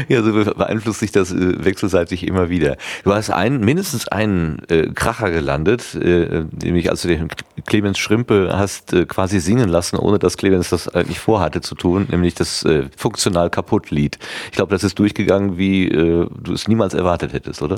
Ja, 0.09 0.23
so 0.23 0.33
beeinflusst 0.33 1.01
sich 1.01 1.13
das 1.13 1.31
äh, 1.33 1.65
wechselseitig 1.65 2.27
immer 2.27 2.49
wieder. 2.49 2.77
Du 3.05 3.13
hast 3.13 3.31
einen, 3.31 3.61
mindestens 3.61 4.09
einen 4.09 4.63
äh, 4.69 4.89
Kracher 4.95 5.31
gelandet, 5.31 5.95
äh, 5.95 6.45
nämlich 6.63 6.91
als 6.91 7.03
du 7.03 7.09
den 7.09 7.29
Clemens 7.67 7.99
Schrimpe 7.99 8.51
hast 8.53 8.93
äh, 8.95 9.05
quasi 9.05 9.41
singen 9.41 9.69
lassen, 9.69 9.97
ohne 9.97 10.19
dass 10.19 10.37
Clemens 10.37 10.71
das 10.71 10.89
eigentlich 10.89 11.19
vorhatte 11.19 11.61
zu 11.61 11.75
tun, 11.75 12.07
nämlich 12.11 12.35
das 12.35 12.65
äh, 12.65 12.85
funktional 12.97 13.51
kaputt 13.51 13.91
Lied. 13.91 14.19
Ich 14.47 14.53
glaube, 14.53 14.73
das 14.73 14.85
ist 14.85 14.99
durchgegangen, 14.99 15.59
wie 15.59 15.89
du 15.89 16.53
es 16.53 16.69
niemals 16.69 16.95
erwartet 16.95 17.33
hättest, 17.33 17.63
oder? 17.63 17.77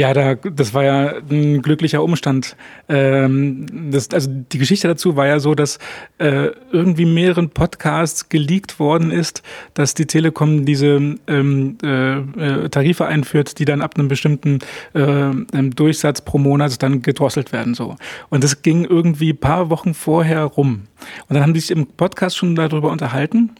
Ja, 0.00 0.14
da, 0.14 0.34
das 0.34 0.72
war 0.72 0.82
ja 0.82 1.12
ein 1.30 1.60
glücklicher 1.60 2.02
Umstand. 2.02 2.56
Ähm, 2.88 3.66
das, 3.90 4.08
also 4.14 4.30
die 4.30 4.56
Geschichte 4.56 4.88
dazu 4.88 5.14
war 5.14 5.26
ja 5.26 5.40
so, 5.40 5.54
dass 5.54 5.78
äh, 6.16 6.52
irgendwie 6.72 7.04
mehreren 7.04 7.50
Podcasts 7.50 8.30
geleakt 8.30 8.78
worden 8.78 9.10
ist, 9.10 9.42
dass 9.74 9.92
die 9.92 10.06
Telekom 10.06 10.64
diese 10.64 11.18
ähm, 11.26 11.76
äh, 11.82 12.16
äh 12.16 12.68
Tarife 12.70 13.08
einführt, 13.08 13.58
die 13.58 13.66
dann 13.66 13.82
ab 13.82 13.98
einem 13.98 14.08
bestimmten 14.08 14.60
äh, 14.94 15.32
Durchsatz 15.52 16.22
pro 16.22 16.38
Monat 16.38 16.82
dann 16.82 17.02
gedrosselt 17.02 17.52
werden. 17.52 17.74
So. 17.74 17.96
Und 18.30 18.42
das 18.42 18.62
ging 18.62 18.86
irgendwie 18.86 19.34
paar 19.34 19.68
Wochen 19.68 19.92
vorher 19.92 20.44
rum. 20.44 20.84
Und 21.28 21.34
dann 21.34 21.42
haben 21.42 21.52
die 21.52 21.60
sich 21.60 21.72
im 21.72 21.86
Podcast 21.86 22.38
schon 22.38 22.54
darüber 22.54 22.90
unterhalten. 22.90 23.50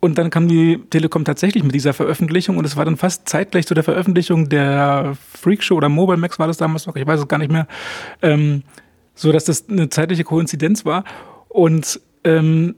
Und 0.00 0.18
dann 0.18 0.30
kam 0.30 0.48
die 0.48 0.78
Telekom 0.90 1.24
tatsächlich 1.24 1.64
mit 1.64 1.74
dieser 1.74 1.92
Veröffentlichung 1.92 2.56
und 2.56 2.64
es 2.64 2.76
war 2.76 2.84
dann 2.84 2.96
fast 2.96 3.28
zeitgleich 3.28 3.66
zu 3.66 3.74
der 3.74 3.84
Veröffentlichung 3.84 4.48
der 4.48 5.16
Freakshow 5.32 5.74
oder 5.74 5.88
Mobile 5.88 6.18
Max 6.18 6.38
war 6.38 6.46
das 6.46 6.56
damals 6.56 6.86
noch, 6.86 6.96
ich 6.96 7.06
weiß 7.06 7.20
es 7.20 7.28
gar 7.28 7.38
nicht 7.38 7.50
mehr, 7.50 7.66
ähm, 8.22 8.62
so 9.14 9.32
dass 9.32 9.44
das 9.44 9.68
eine 9.68 9.88
zeitliche 9.88 10.24
Koinzidenz 10.24 10.84
war 10.84 11.04
und 11.48 12.00
ähm, 12.24 12.76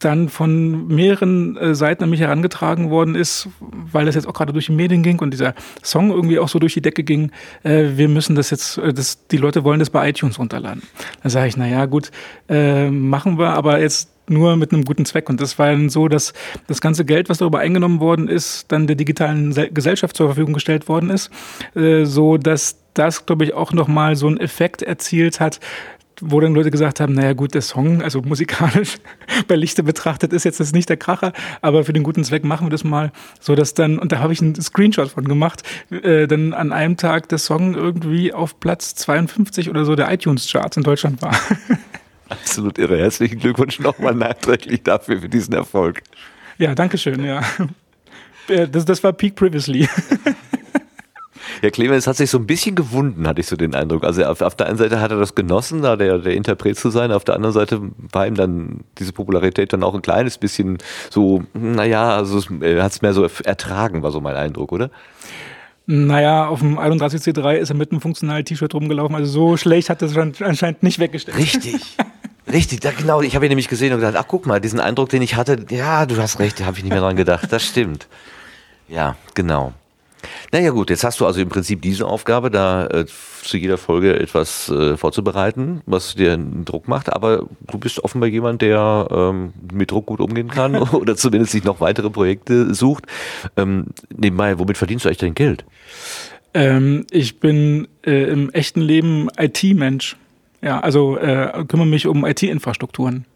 dann 0.00 0.28
von 0.28 0.86
mehreren 0.88 1.56
äh, 1.56 1.74
Seiten 1.74 2.04
an 2.04 2.10
mich 2.10 2.20
herangetragen 2.20 2.90
worden 2.90 3.14
ist, 3.14 3.48
weil 3.60 4.04
das 4.04 4.14
jetzt 4.14 4.26
auch 4.26 4.34
gerade 4.34 4.52
durch 4.52 4.66
die 4.66 4.72
Medien 4.72 5.02
ging 5.02 5.18
und 5.20 5.30
dieser 5.30 5.54
Song 5.82 6.10
irgendwie 6.10 6.38
auch 6.38 6.48
so 6.48 6.58
durch 6.58 6.74
die 6.74 6.82
Decke 6.82 7.04
ging, 7.04 7.30
äh, 7.62 7.96
wir 7.96 8.08
müssen 8.08 8.36
das 8.36 8.50
jetzt, 8.50 8.76
äh, 8.78 8.92
das, 8.92 9.26
die 9.28 9.36
Leute 9.38 9.64
wollen 9.64 9.78
das 9.78 9.90
bei 9.90 10.08
iTunes 10.08 10.38
runterladen. 10.38 10.82
Da 11.22 11.30
sage 11.30 11.48
ich, 11.48 11.56
naja, 11.56 11.86
gut, 11.86 12.10
äh, 12.48 12.90
machen 12.90 13.38
wir, 13.38 13.50
aber 13.50 13.80
jetzt 13.80 14.10
nur 14.28 14.56
mit 14.56 14.72
einem 14.72 14.84
guten 14.84 15.04
Zweck. 15.04 15.28
Und 15.28 15.40
das 15.40 15.58
war 15.58 15.70
dann 15.70 15.88
so, 15.88 16.08
dass 16.08 16.32
das 16.66 16.80
ganze 16.80 17.04
Geld, 17.04 17.28
was 17.28 17.38
darüber 17.38 17.58
eingenommen 17.58 18.00
worden 18.00 18.28
ist, 18.28 18.70
dann 18.72 18.86
der 18.86 18.96
digitalen 18.96 19.54
Gesellschaft 19.72 20.16
zur 20.16 20.28
Verfügung 20.28 20.54
gestellt 20.54 20.88
worden 20.88 21.10
ist, 21.10 21.30
äh, 21.74 22.04
so 22.04 22.36
dass 22.36 22.76
das, 22.94 23.26
glaube 23.26 23.44
ich, 23.44 23.54
auch 23.54 23.72
nochmal 23.72 24.16
so 24.16 24.28
einen 24.28 24.38
Effekt 24.38 24.82
erzielt 24.82 25.40
hat, 25.40 25.60
wo 26.20 26.40
dann 26.40 26.54
Leute 26.54 26.70
gesagt 26.70 27.00
haben, 27.00 27.12
naja 27.12 27.32
gut, 27.32 27.54
der 27.54 27.62
Song, 27.62 28.02
also 28.02 28.22
musikalisch 28.22 28.96
bei 29.48 29.56
Lichte 29.56 29.82
betrachtet, 29.82 30.32
ist 30.32 30.44
jetzt 30.44 30.60
das 30.60 30.72
nicht 30.72 30.88
der 30.88 30.96
Kracher, 30.96 31.32
aber 31.60 31.84
für 31.84 31.92
den 31.92 32.02
guten 32.02 32.24
Zweck 32.24 32.44
machen 32.44 32.66
wir 32.66 32.70
das 32.70 32.84
mal, 32.84 33.12
so 33.40 33.54
dass 33.54 33.74
dann, 33.74 33.98
und 33.98 34.12
da 34.12 34.20
habe 34.20 34.32
ich 34.32 34.40
einen 34.40 34.54
Screenshot 34.54 35.10
von 35.10 35.24
gemacht, 35.24 35.62
äh, 35.90 36.26
dann 36.26 36.52
an 36.52 36.72
einem 36.72 36.96
Tag 36.96 37.28
der 37.28 37.38
Song 37.38 37.74
irgendwie 37.74 38.32
auf 38.32 38.60
Platz 38.60 38.94
52 38.94 39.70
oder 39.70 39.84
so 39.84 39.96
der 39.96 40.12
iTunes-Charts 40.12 40.76
in 40.76 40.82
Deutschland 40.82 41.20
war. 41.22 41.34
Absolut 42.28 42.78
irre. 42.78 42.98
Herzlichen 42.98 43.38
Glückwunsch 43.38 43.80
nochmal 43.80 44.14
nachträglich 44.14 44.82
dafür, 44.82 45.20
für 45.20 45.28
diesen 45.28 45.54
Erfolg. 45.54 46.02
Ja, 46.58 46.74
danke 46.74 46.98
schön, 46.98 47.24
ja. 47.24 47.42
Äh, 48.48 48.68
das, 48.68 48.84
das 48.84 49.02
war 49.02 49.12
Peak 49.12 49.34
Previously. 49.36 49.88
Ja, 51.62 51.70
Clemens 51.70 52.06
hat 52.06 52.16
sich 52.16 52.30
so 52.30 52.38
ein 52.38 52.46
bisschen 52.46 52.74
gewunden, 52.74 53.26
hatte 53.26 53.40
ich 53.40 53.46
so 53.46 53.56
den 53.56 53.74
Eindruck. 53.74 54.04
Also 54.04 54.24
auf, 54.24 54.40
auf 54.40 54.54
der 54.54 54.66
einen 54.66 54.76
Seite 54.76 55.00
hat 55.00 55.10
er 55.10 55.18
das 55.18 55.34
genossen, 55.34 55.82
da 55.82 55.96
der, 55.96 56.18
der 56.18 56.34
Interpret 56.34 56.78
zu 56.78 56.90
sein, 56.90 57.12
auf 57.12 57.24
der 57.24 57.36
anderen 57.36 57.54
Seite 57.54 57.80
war 58.12 58.26
ihm 58.26 58.34
dann 58.34 58.80
diese 58.98 59.12
Popularität 59.12 59.72
dann 59.72 59.82
auch 59.82 59.94
ein 59.94 60.02
kleines 60.02 60.38
bisschen 60.38 60.78
so, 61.10 61.44
naja, 61.54 62.16
also 62.16 62.40
er 62.60 62.82
hat 62.82 62.92
es 62.92 63.02
mehr 63.02 63.14
so 63.14 63.24
ertragen, 63.24 64.02
war 64.02 64.10
so 64.10 64.20
mein 64.20 64.36
Eindruck, 64.36 64.72
oder? 64.72 64.90
Naja, 65.86 66.48
auf 66.48 66.60
dem 66.60 66.78
31C3 66.78 67.56
ist 67.56 67.70
er 67.70 67.76
mit 67.76 67.92
einem 67.92 68.00
funktionalen 68.00 68.44
T-Shirt 68.44 68.74
rumgelaufen. 68.74 69.14
Also 69.14 69.30
so 69.30 69.56
schlecht 69.56 69.90
hat 69.90 70.00
das 70.00 70.16
anscheinend 70.16 70.82
nicht 70.82 70.98
weggestellt. 70.98 71.36
Richtig. 71.36 71.96
Richtig, 72.50 72.80
da, 72.80 72.90
genau. 72.90 73.22
Ich 73.22 73.34
habe 73.34 73.46
ihn 73.46 73.50
nämlich 73.50 73.68
gesehen 73.68 73.92
und 73.92 74.00
gedacht, 74.00 74.16
ach 74.16 74.28
guck 74.28 74.46
mal, 74.46 74.60
diesen 74.60 74.80
Eindruck, 74.80 75.08
den 75.08 75.22
ich 75.22 75.36
hatte, 75.36 75.64
ja, 75.70 76.06
du 76.06 76.16
hast 76.16 76.38
recht, 76.38 76.60
da 76.60 76.66
habe 76.66 76.76
ich 76.76 76.84
nicht 76.84 76.92
mehr 76.92 77.00
dran 77.00 77.16
gedacht. 77.16 77.50
Das 77.50 77.64
stimmt. 77.64 78.06
Ja, 78.88 79.16
genau. 79.34 79.72
Naja 80.52 80.70
gut, 80.70 80.90
jetzt 80.90 81.04
hast 81.04 81.20
du 81.20 81.26
also 81.26 81.40
im 81.40 81.48
Prinzip 81.48 81.82
diese 81.82 82.06
Aufgabe, 82.06 82.50
da 82.50 82.86
äh, 82.86 83.06
zu 83.42 83.56
jeder 83.56 83.78
Folge 83.78 84.18
etwas 84.18 84.68
äh, 84.70 84.96
vorzubereiten, 84.96 85.82
was 85.86 86.14
dir 86.14 86.32
einen 86.32 86.64
Druck 86.64 86.88
macht, 86.88 87.12
aber 87.12 87.46
du 87.70 87.78
bist 87.78 88.02
offenbar 88.02 88.28
jemand, 88.28 88.62
der 88.62 89.08
ähm, 89.10 89.52
mit 89.72 89.90
Druck 89.90 90.06
gut 90.06 90.20
umgehen 90.20 90.48
kann 90.48 90.76
oder 90.92 91.16
zumindest 91.16 91.52
sich 91.52 91.64
noch 91.64 91.80
weitere 91.80 92.10
Projekte 92.10 92.74
sucht. 92.74 93.06
Ähm, 93.56 93.86
nebenbei, 94.16 94.58
womit 94.58 94.78
verdienst 94.78 95.04
du 95.04 95.08
eigentlich 95.08 95.18
dein 95.18 95.34
Geld? 95.34 95.64
Ähm, 96.54 97.06
ich 97.10 97.40
bin 97.40 97.88
äh, 98.06 98.24
im 98.24 98.50
echten 98.50 98.80
Leben 98.80 99.28
IT-Mensch. 99.36 100.16
Ja, 100.64 100.80
also 100.80 101.18
äh, 101.18 101.64
kümmere 101.68 101.86
mich 101.86 102.06
um 102.06 102.24
IT-Infrastrukturen. 102.24 103.26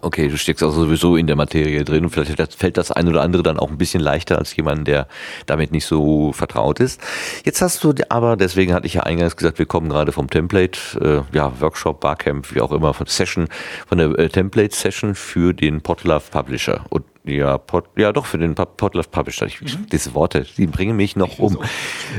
Okay, 0.00 0.28
du 0.28 0.38
steckst 0.38 0.62
also 0.62 0.84
sowieso 0.84 1.16
in 1.16 1.26
der 1.26 1.36
Materie 1.36 1.84
drin 1.84 2.04
und 2.04 2.10
vielleicht 2.10 2.54
fällt 2.54 2.76
das 2.76 2.90
ein 2.92 3.08
oder 3.08 3.22
andere 3.22 3.42
dann 3.42 3.58
auch 3.58 3.68
ein 3.68 3.76
bisschen 3.76 4.00
leichter 4.00 4.38
als 4.38 4.54
jemand, 4.56 4.86
der 4.86 5.06
damit 5.46 5.72
nicht 5.72 5.84
so 5.84 6.32
vertraut 6.32 6.80
ist. 6.80 7.00
Jetzt 7.44 7.60
hast 7.60 7.82
du 7.84 7.92
aber, 8.08 8.36
deswegen 8.36 8.72
hatte 8.72 8.86
ich 8.86 8.94
ja 8.94 9.02
eingangs 9.02 9.36
gesagt, 9.36 9.58
wir 9.58 9.66
kommen 9.66 9.88
gerade 9.88 10.12
vom 10.12 10.30
Template, 10.30 11.24
äh, 11.32 11.36
ja, 11.36 11.52
Workshop, 11.60 12.00
Barcamp, 12.00 12.54
wie 12.54 12.60
auch 12.60 12.72
immer, 12.72 12.94
von 12.94 13.06
Session, 13.06 13.48
von 13.86 13.98
der 13.98 14.18
äh, 14.18 14.28
Template-Session 14.28 15.14
für 15.14 15.52
den 15.52 15.82
Podlove 15.82 16.30
Publisher. 16.30 16.84
Und 16.90 17.04
ja, 17.24 17.58
Pod, 17.58 17.86
ja 17.96 18.12
doch, 18.12 18.24
für 18.24 18.38
den 18.38 18.54
Podlove 18.54 19.08
Publisher. 19.10 19.46
Ich, 19.46 19.60
mhm. 19.60 19.86
Diese 19.90 20.14
Worte, 20.14 20.46
die 20.56 20.66
bringen 20.66 20.96
mich 20.96 21.16
noch 21.16 21.38
um. 21.38 21.58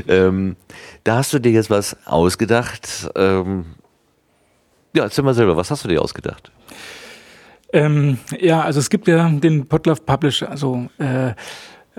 Ähm, 0.06 0.56
da 1.02 1.16
hast 1.16 1.32
du 1.32 1.38
dir 1.38 1.50
jetzt 1.50 1.70
was 1.70 1.96
ausgedacht. 2.06 3.10
Ähm, 3.16 3.64
ja, 4.94 5.04
erzähl 5.04 5.24
mal 5.24 5.34
selber, 5.34 5.56
was 5.56 5.70
hast 5.70 5.84
du 5.84 5.88
dir 5.88 6.02
ausgedacht? 6.02 6.50
Ähm, 7.72 8.18
ja, 8.38 8.62
also 8.62 8.80
es 8.80 8.90
gibt 8.90 9.06
ja 9.06 9.28
den 9.28 9.66
Podlove 9.66 10.00
Publisher, 10.02 10.50
also 10.50 10.88
äh, 10.98 11.34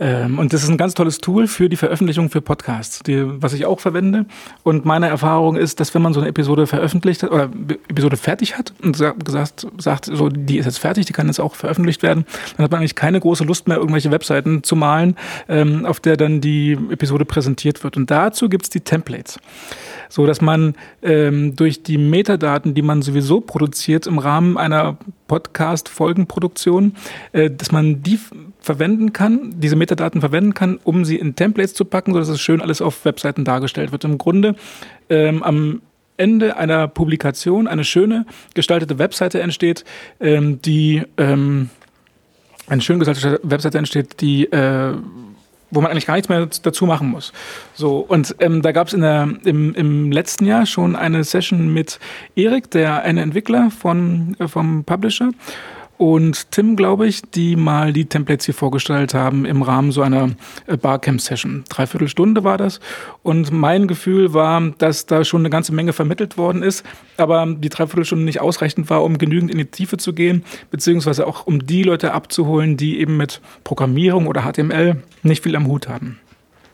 ähm, 0.01 0.39
und 0.39 0.51
das 0.51 0.63
ist 0.63 0.69
ein 0.69 0.77
ganz 0.77 0.95
tolles 0.95 1.19
Tool 1.19 1.45
für 1.45 1.69
die 1.69 1.77
Veröffentlichung 1.77 2.31
für 2.31 2.41
Podcasts, 2.41 3.03
die, 3.03 3.23
was 3.23 3.53
ich 3.53 3.67
auch 3.67 3.79
verwende. 3.79 4.25
Und 4.63 4.83
meine 4.83 5.07
Erfahrung 5.07 5.55
ist, 5.55 5.79
dass 5.79 5.93
wenn 5.93 6.01
man 6.01 6.13
so 6.13 6.19
eine 6.19 6.29
Episode 6.29 6.65
veröffentlicht 6.65 7.21
hat 7.21 7.29
oder 7.29 7.51
Episode 7.87 8.17
fertig 8.17 8.57
hat 8.57 8.73
und 8.81 8.97
gesagt, 8.97 9.67
sagt, 9.77 10.05
so 10.05 10.29
die 10.29 10.57
ist 10.57 10.65
jetzt 10.65 10.79
fertig, 10.79 11.05
die 11.05 11.13
kann 11.13 11.27
jetzt 11.27 11.39
auch 11.39 11.53
veröffentlicht 11.53 12.01
werden, 12.01 12.25
dann 12.57 12.63
hat 12.63 12.71
man 12.71 12.79
eigentlich 12.79 12.95
keine 12.95 13.19
große 13.19 13.43
Lust 13.43 13.67
mehr, 13.67 13.77
irgendwelche 13.77 14.09
Webseiten 14.09 14.63
zu 14.63 14.75
malen, 14.75 15.15
ähm, 15.47 15.85
auf 15.85 15.99
der 15.99 16.17
dann 16.17 16.41
die 16.41 16.73
Episode 16.89 17.23
präsentiert 17.23 17.83
wird. 17.83 17.95
Und 17.95 18.09
dazu 18.09 18.49
gibt's 18.49 18.71
die 18.71 18.81
Templates 18.81 19.37
so 20.11 20.25
dass 20.25 20.41
man 20.41 20.75
ähm, 21.01 21.55
durch 21.55 21.83
die 21.83 21.97
Metadaten, 21.97 22.73
die 22.73 22.81
man 22.81 23.01
sowieso 23.01 23.39
produziert 23.39 24.07
im 24.07 24.19
Rahmen 24.19 24.57
einer 24.57 24.97
Podcast-Folgenproduktion, 25.27 26.95
äh, 27.31 27.49
dass 27.49 27.71
man 27.71 28.03
die 28.03 28.19
verwenden 28.61 29.11
kann, 29.11 29.53
diese 29.57 29.75
Metadaten 29.75 30.21
verwenden 30.21 30.53
kann, 30.53 30.79
um 30.83 31.03
sie 31.03 31.17
in 31.17 31.35
Templates 31.35 31.73
zu 31.73 31.83
packen, 31.83 32.13
sodass 32.13 32.29
es 32.29 32.39
schön 32.39 32.61
alles 32.61 32.81
auf 32.81 33.03
Webseiten 33.05 33.43
dargestellt 33.43 33.91
wird. 33.91 34.03
Im 34.03 34.17
Grunde 34.17 34.55
ähm, 35.09 35.43
am 35.43 35.81
Ende 36.17 36.55
einer 36.57 36.87
Publikation 36.87 37.67
eine 37.67 37.83
schöne 37.83 38.25
gestaltete 38.53 38.99
Webseite 38.99 39.41
entsteht, 39.41 39.83
ähm, 40.19 40.61
die 40.61 41.03
ähm, 41.17 41.69
eine 42.67 42.81
schön 42.81 42.99
gestaltete 42.99 43.39
Webseite 43.43 43.79
entsteht, 43.79 44.21
die 44.21 44.45
äh, 44.45 44.93
wo 45.71 45.81
man 45.81 45.89
eigentlich 45.89 46.05
gar 46.05 46.15
nichts 46.15 46.29
mehr 46.29 46.45
dazu 46.63 46.85
machen 46.85 47.09
muss. 47.09 47.31
So, 47.73 47.99
und 47.99 48.35
ähm, 48.39 48.61
da 48.61 48.73
gab 48.73 48.87
es 48.87 48.93
im, 48.93 49.39
im 49.43 50.11
letzten 50.11 50.45
Jahr 50.45 50.65
schon 50.65 50.95
eine 50.97 51.23
Session 51.23 51.73
mit 51.73 51.99
Erik, 52.35 52.69
der 52.71 53.03
eine 53.03 53.21
Entwickler 53.21 53.71
von, 53.71 54.35
äh, 54.39 54.47
vom 54.47 54.83
Publisher 54.83 55.31
und 56.01 56.49
Tim, 56.49 56.77
glaube 56.77 57.05
ich, 57.05 57.21
die 57.21 57.55
mal 57.55 57.93
die 57.93 58.05
Templates 58.05 58.47
hier 58.47 58.55
vorgestellt 58.55 59.13
haben 59.13 59.45
im 59.45 59.61
Rahmen 59.61 59.91
so 59.91 60.01
einer 60.01 60.31
äh, 60.65 60.75
Barcamp-Session. 60.75 61.63
Dreiviertel 61.69 62.07
Stunde 62.07 62.43
war 62.43 62.57
das. 62.57 62.79
Und 63.21 63.51
mein 63.51 63.87
Gefühl 63.87 64.33
war, 64.33 64.61
dass 64.79 65.05
da 65.05 65.23
schon 65.23 65.41
eine 65.41 65.51
ganze 65.51 65.75
Menge 65.75 65.93
vermittelt 65.93 66.39
worden 66.39 66.63
ist, 66.63 66.83
aber 67.17 67.45
die 67.45 67.69
Dreiviertelstunde 67.69 68.25
nicht 68.25 68.41
ausreichend 68.41 68.89
war, 68.89 69.03
um 69.03 69.19
genügend 69.19 69.51
in 69.51 69.59
die 69.59 69.65
Tiefe 69.65 69.97
zu 69.97 70.13
gehen, 70.13 70.43
beziehungsweise 70.71 71.27
auch 71.27 71.45
um 71.45 71.67
die 71.67 71.83
Leute 71.83 72.15
abzuholen, 72.15 72.77
die 72.77 72.99
eben 72.99 73.15
mit 73.15 73.39
Programmierung 73.63 74.25
oder 74.25 74.41
HTML 74.41 75.03
nicht 75.21 75.43
viel 75.43 75.55
am 75.55 75.67
Hut 75.67 75.87
haben. 75.87 76.19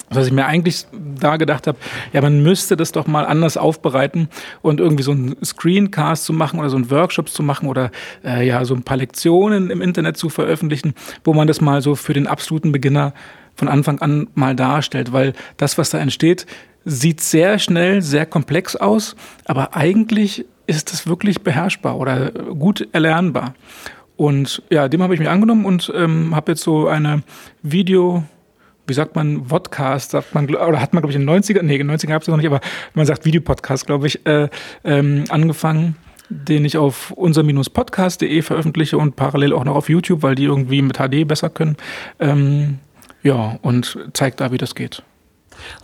Was 0.10 0.28
ich 0.28 0.34
mir 0.34 0.46
eigentlich 0.46 0.86
da 0.92 1.36
gedacht 1.36 1.68
habe, 1.68 1.78
ja, 2.14 2.22
man 2.22 2.42
müsste 2.42 2.78
das 2.78 2.94
doch 2.94 3.08
mal 3.08 3.26
anders 3.26 3.58
aufbereiten 3.58 4.30
und 4.62 4.80
irgendwie 4.80 5.04
so 5.04 5.12
einen 5.12 5.36
Screencast 5.44 6.24
zu 6.24 6.32
machen 6.32 6.60
oder 6.60 6.70
so 6.70 6.78
einen 6.78 6.90
Workshop 6.90 7.28
zu 7.30 7.44
machen 7.44 7.68
oder 7.68 7.92
äh, 8.24 8.48
ja, 8.48 8.64
so 8.64 8.74
ein 8.74 8.84
paar 8.84 8.98
Lektionen 8.98 9.70
im 9.70 9.82
Internet 9.82 10.16
zu 10.16 10.30
veröffentlichen, 10.30 10.94
wo 11.26 11.34
man 11.34 11.48
das 11.48 11.60
mal 11.60 11.82
so 11.82 11.96
für 11.96 12.14
den 12.14 12.26
absoluten 12.26 12.72
Beginner 12.72 13.14
von 13.56 13.68
Anfang 13.68 14.00
an 14.00 14.28
mal 14.34 14.56
darstellt, 14.56 15.12
weil 15.12 15.34
das, 15.58 15.78
was 15.78 15.90
da 15.90 15.98
entsteht, 15.98 16.46
sieht 16.86 17.20
sehr 17.20 17.60
schnell, 17.60 18.02
sehr 18.02 18.26
komplex 18.26 18.78
aus, 18.78 19.16
aber 19.46 19.76
eigentlich 19.76 20.46
ist 20.68 20.94
es 20.94 21.08
wirklich 21.08 21.42
beherrschbar 21.42 21.98
oder 21.98 22.32
gut 22.32 22.88
erlernbar. 22.94 23.56
Und 24.16 24.64
ja, 24.70 24.88
dem 24.88 25.04
habe 25.04 25.14
ich 25.14 25.20
mich 25.20 25.30
angenommen 25.30 25.66
und 25.66 25.92
ähm, 25.96 26.36
habe 26.36 26.54
jetzt 26.54 26.64
so 26.64 26.88
eine 26.88 27.24
Video- 27.62 28.24
wie 28.88 28.94
sagt 28.94 29.16
man, 29.16 29.46
Vodcast, 29.46 30.12
sagt 30.12 30.34
man, 30.34 30.48
oder 30.50 30.82
hat 30.82 30.94
man, 30.94 31.02
glaube 31.02 31.12
ich, 31.12 31.16
in 31.16 31.28
den 31.28 31.44
90er, 31.44 31.62
nee, 31.62 31.76
in 31.76 31.88
den 31.88 31.98
90er 31.98 32.08
gab 32.08 32.22
es 32.22 32.28
noch 32.28 32.38
nicht, 32.38 32.48
aber 32.48 32.62
man 32.94 33.06
sagt 33.06 33.26
Videopodcast, 33.26 33.86
glaube 33.86 34.08
ich, 34.08 34.26
äh, 34.26 34.50
ähm, 34.84 35.26
angefangen 35.30 35.96
den 36.30 36.66
ich 36.66 36.78
auf 36.78 37.12
unser-podcast.de 37.12 38.42
veröffentliche 38.42 38.98
und 38.98 39.16
parallel 39.16 39.54
auch 39.54 39.64
noch 39.64 39.76
auf 39.76 39.90
YouTube, 39.90 40.24
weil 40.24 40.36
die 40.36 40.44
irgendwie 40.44 40.82
mit 40.82 40.98
HD 40.98 41.26
besser 41.26 41.50
können. 41.50 41.78
Ähm, 42.20 42.80
ja, 43.24 43.58
und 43.62 43.98
zeigt 44.14 44.42
da, 44.42 44.52
wie 44.52 44.58
das 44.58 44.76
geht. 44.76 45.04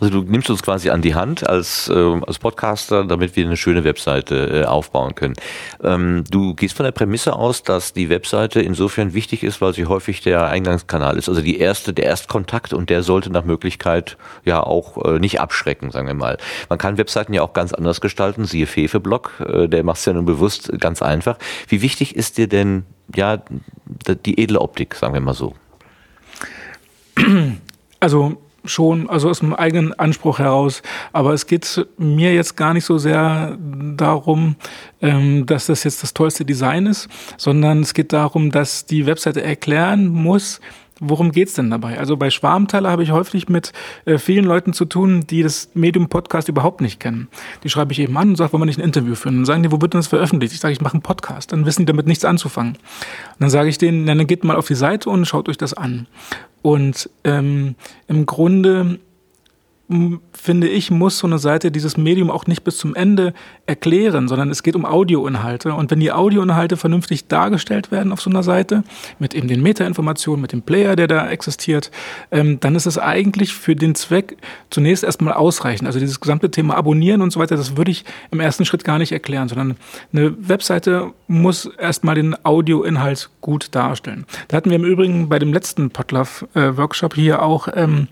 Also 0.00 0.20
du 0.20 0.30
nimmst 0.30 0.50
uns 0.50 0.62
quasi 0.62 0.90
an 0.90 1.02
die 1.02 1.14
Hand 1.14 1.48
als, 1.48 1.88
äh, 1.88 2.20
als 2.26 2.38
Podcaster, 2.38 3.04
damit 3.04 3.36
wir 3.36 3.46
eine 3.46 3.56
schöne 3.56 3.84
Webseite 3.84 4.62
äh, 4.62 4.64
aufbauen 4.64 5.14
können. 5.14 5.34
Ähm, 5.82 6.24
du 6.30 6.54
gehst 6.54 6.76
von 6.76 6.84
der 6.84 6.92
Prämisse 6.92 7.34
aus, 7.34 7.62
dass 7.62 7.92
die 7.92 8.08
Webseite 8.08 8.60
insofern 8.60 9.14
wichtig 9.14 9.42
ist, 9.42 9.60
weil 9.60 9.74
sie 9.74 9.86
häufig 9.86 10.20
der 10.20 10.46
Eingangskanal 10.46 11.16
ist. 11.16 11.28
Also 11.28 11.42
die 11.42 11.58
erste, 11.58 11.92
der 11.92 12.06
Erstkontakt 12.06 12.72
und 12.72 12.90
der 12.90 13.02
sollte 13.02 13.30
nach 13.30 13.44
Möglichkeit 13.44 14.16
ja 14.44 14.62
auch 14.62 15.04
äh, 15.04 15.18
nicht 15.18 15.40
abschrecken, 15.40 15.90
sagen 15.90 16.06
wir 16.06 16.14
mal. 16.14 16.38
Man 16.68 16.78
kann 16.78 16.98
Webseiten 16.98 17.32
ja 17.34 17.42
auch 17.42 17.52
ganz 17.52 17.72
anders 17.72 18.00
gestalten, 18.00 18.44
siehe 18.44 18.66
Fefe-Blog, 18.66 19.32
äh, 19.46 19.68
der 19.68 19.84
macht 19.84 19.98
es 19.98 20.04
ja 20.04 20.12
nun 20.12 20.26
bewusst 20.26 20.70
ganz 20.80 21.02
einfach. 21.02 21.38
Wie 21.68 21.82
wichtig 21.82 22.16
ist 22.16 22.38
dir 22.38 22.48
denn 22.48 22.84
ja 23.14 23.42
die 24.24 24.42
edle 24.42 24.60
Optik, 24.60 24.94
sagen 24.94 25.14
wir 25.14 25.20
mal 25.20 25.34
so? 25.34 25.54
Also 28.00 28.36
schon, 28.64 29.08
also 29.08 29.30
aus 29.30 29.40
dem 29.40 29.54
eigenen 29.54 29.92
Anspruch 29.94 30.38
heraus. 30.38 30.82
Aber 31.12 31.32
es 31.32 31.46
geht 31.46 31.86
mir 31.98 32.34
jetzt 32.34 32.56
gar 32.56 32.74
nicht 32.74 32.84
so 32.84 32.98
sehr 32.98 33.56
darum, 33.96 34.56
ähm, 35.00 35.46
dass 35.46 35.66
das 35.66 35.84
jetzt 35.84 36.02
das 36.02 36.14
tollste 36.14 36.44
Design 36.44 36.86
ist, 36.86 37.08
sondern 37.36 37.80
es 37.80 37.94
geht 37.94 38.12
darum, 38.12 38.50
dass 38.50 38.86
die 38.86 39.06
Webseite 39.06 39.42
erklären 39.42 40.08
muss, 40.08 40.60
worum 41.00 41.32
geht's 41.32 41.54
denn 41.54 41.70
dabei? 41.70 41.98
Also 41.98 42.16
bei 42.16 42.30
Schwarmtaler 42.30 42.90
habe 42.90 43.02
ich 43.02 43.10
häufig 43.10 43.48
mit 43.48 43.72
äh, 44.04 44.18
vielen 44.18 44.44
Leuten 44.44 44.72
zu 44.72 44.84
tun, 44.84 45.24
die 45.28 45.42
das 45.42 45.70
Medium 45.74 46.08
Podcast 46.08 46.48
überhaupt 46.48 46.80
nicht 46.80 47.00
kennen. 47.00 47.28
Die 47.62 47.68
schreibe 47.68 47.92
ich 47.92 47.98
eben 47.98 48.16
an 48.16 48.30
und 48.30 48.36
sage, 48.36 48.52
wollen 48.52 48.62
wir 48.62 48.66
nicht 48.66 48.78
ein 48.78 48.84
Interview 48.84 49.14
führen? 49.14 49.36
Dann 49.36 49.44
sagen 49.44 49.62
die, 49.62 49.72
wo 49.72 49.80
wird 49.80 49.94
denn 49.94 49.98
das 49.98 50.06
veröffentlicht? 50.06 50.54
Ich 50.54 50.60
sage, 50.60 50.72
ich 50.72 50.80
mache 50.80 50.94
einen 50.94 51.02
Podcast. 51.02 51.52
Dann 51.52 51.66
wissen 51.66 51.82
die 51.82 51.86
damit 51.86 52.06
nichts 52.06 52.24
anzufangen. 52.24 52.74
Und 52.74 53.40
dann 53.40 53.50
sage 53.50 53.68
ich 53.68 53.78
denen, 53.78 54.06
dann 54.06 54.26
geht 54.26 54.44
mal 54.44 54.56
auf 54.56 54.66
die 54.66 54.74
Seite 54.74 55.10
und 55.10 55.26
schaut 55.26 55.48
euch 55.48 55.58
das 55.58 55.74
an. 55.74 56.06
Und 56.64 57.10
ähm, 57.24 57.74
im 58.08 58.24
Grunde 58.24 58.98
finde 60.32 60.68
ich, 60.68 60.90
muss 60.90 61.18
so 61.18 61.26
eine 61.26 61.38
Seite 61.38 61.70
dieses 61.70 61.98
Medium 61.98 62.30
auch 62.30 62.46
nicht 62.46 62.64
bis 62.64 62.78
zum 62.78 62.94
Ende 62.94 63.34
erklären, 63.66 64.28
sondern 64.28 64.48
es 64.48 64.62
geht 64.62 64.76
um 64.76 64.86
Audioinhalte. 64.86 65.74
Und 65.74 65.90
wenn 65.90 66.00
die 66.00 66.10
Audioinhalte 66.10 66.78
vernünftig 66.78 67.28
dargestellt 67.28 67.90
werden 67.90 68.10
auf 68.10 68.22
so 68.22 68.30
einer 68.30 68.42
Seite, 68.42 68.82
mit 69.18 69.34
eben 69.34 69.46
den 69.46 69.62
Metainformationen, 69.62 70.40
mit 70.40 70.52
dem 70.52 70.62
Player, 70.62 70.96
der 70.96 71.06
da 71.06 71.28
existiert, 71.28 71.90
ähm, 72.30 72.60
dann 72.60 72.76
ist 72.76 72.86
es 72.86 72.96
eigentlich 72.96 73.52
für 73.52 73.76
den 73.76 73.94
Zweck 73.94 74.38
zunächst 74.70 75.04
erstmal 75.04 75.34
ausreichend. 75.34 75.86
Also 75.86 76.00
dieses 76.00 76.18
gesamte 76.18 76.50
Thema 76.50 76.76
Abonnieren 76.76 77.20
und 77.20 77.30
so 77.30 77.38
weiter, 77.38 77.56
das 77.56 77.76
würde 77.76 77.90
ich 77.90 78.06
im 78.30 78.40
ersten 78.40 78.64
Schritt 78.64 78.84
gar 78.84 78.98
nicht 78.98 79.12
erklären, 79.12 79.48
sondern 79.48 79.76
eine 80.14 80.34
Webseite 80.48 81.12
muss 81.26 81.66
erstmal 81.66 82.14
den 82.14 82.34
Audioinhalt 82.44 83.28
gut 83.42 83.68
darstellen. 83.74 84.24
Da 84.48 84.56
hatten 84.56 84.70
wir 84.70 84.76
im 84.76 84.84
Übrigen 84.84 85.28
bei 85.28 85.38
dem 85.38 85.52
letzten 85.52 85.90
Potlove-Workshop 85.90 87.14
hier 87.14 87.42
auch 87.42 87.68
ähm, 87.74 88.08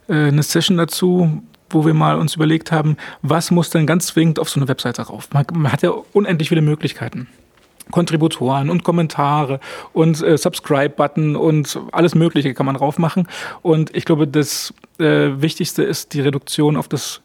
eine 0.15 0.43
Session 0.43 0.77
dazu, 0.77 1.41
wo 1.69 1.85
wir 1.85 1.93
mal 1.93 2.17
uns 2.17 2.35
überlegt 2.35 2.71
haben, 2.71 2.97
was 3.21 3.51
muss 3.51 3.69
denn 3.69 3.87
ganz 3.87 4.07
zwingend 4.07 4.39
auf 4.39 4.49
so 4.49 4.59
eine 4.59 4.67
Webseite 4.67 5.03
rauf? 5.03 5.29
Man, 5.33 5.45
man 5.53 5.71
hat 5.71 5.81
ja 5.81 5.91
unendlich 6.13 6.49
viele 6.49 6.61
Möglichkeiten. 6.61 7.27
Kontributoren 7.89 8.69
und 8.69 8.83
Kommentare 8.83 9.59
und 9.93 10.21
äh, 10.21 10.37
Subscribe-Button 10.37 11.35
und 11.35 11.79
alles 11.91 12.15
Mögliche 12.15 12.53
kann 12.53 12.65
man 12.65 12.75
drauf 12.75 12.97
machen. 12.97 13.27
Und 13.61 13.95
ich 13.95 14.05
glaube, 14.05 14.27
das 14.27 14.73
äh, 14.97 15.29
Wichtigste 15.41 15.83
ist 15.83 16.13
die 16.13 16.21
Reduktion 16.21 16.77
auf 16.77 16.87
das 16.87 17.21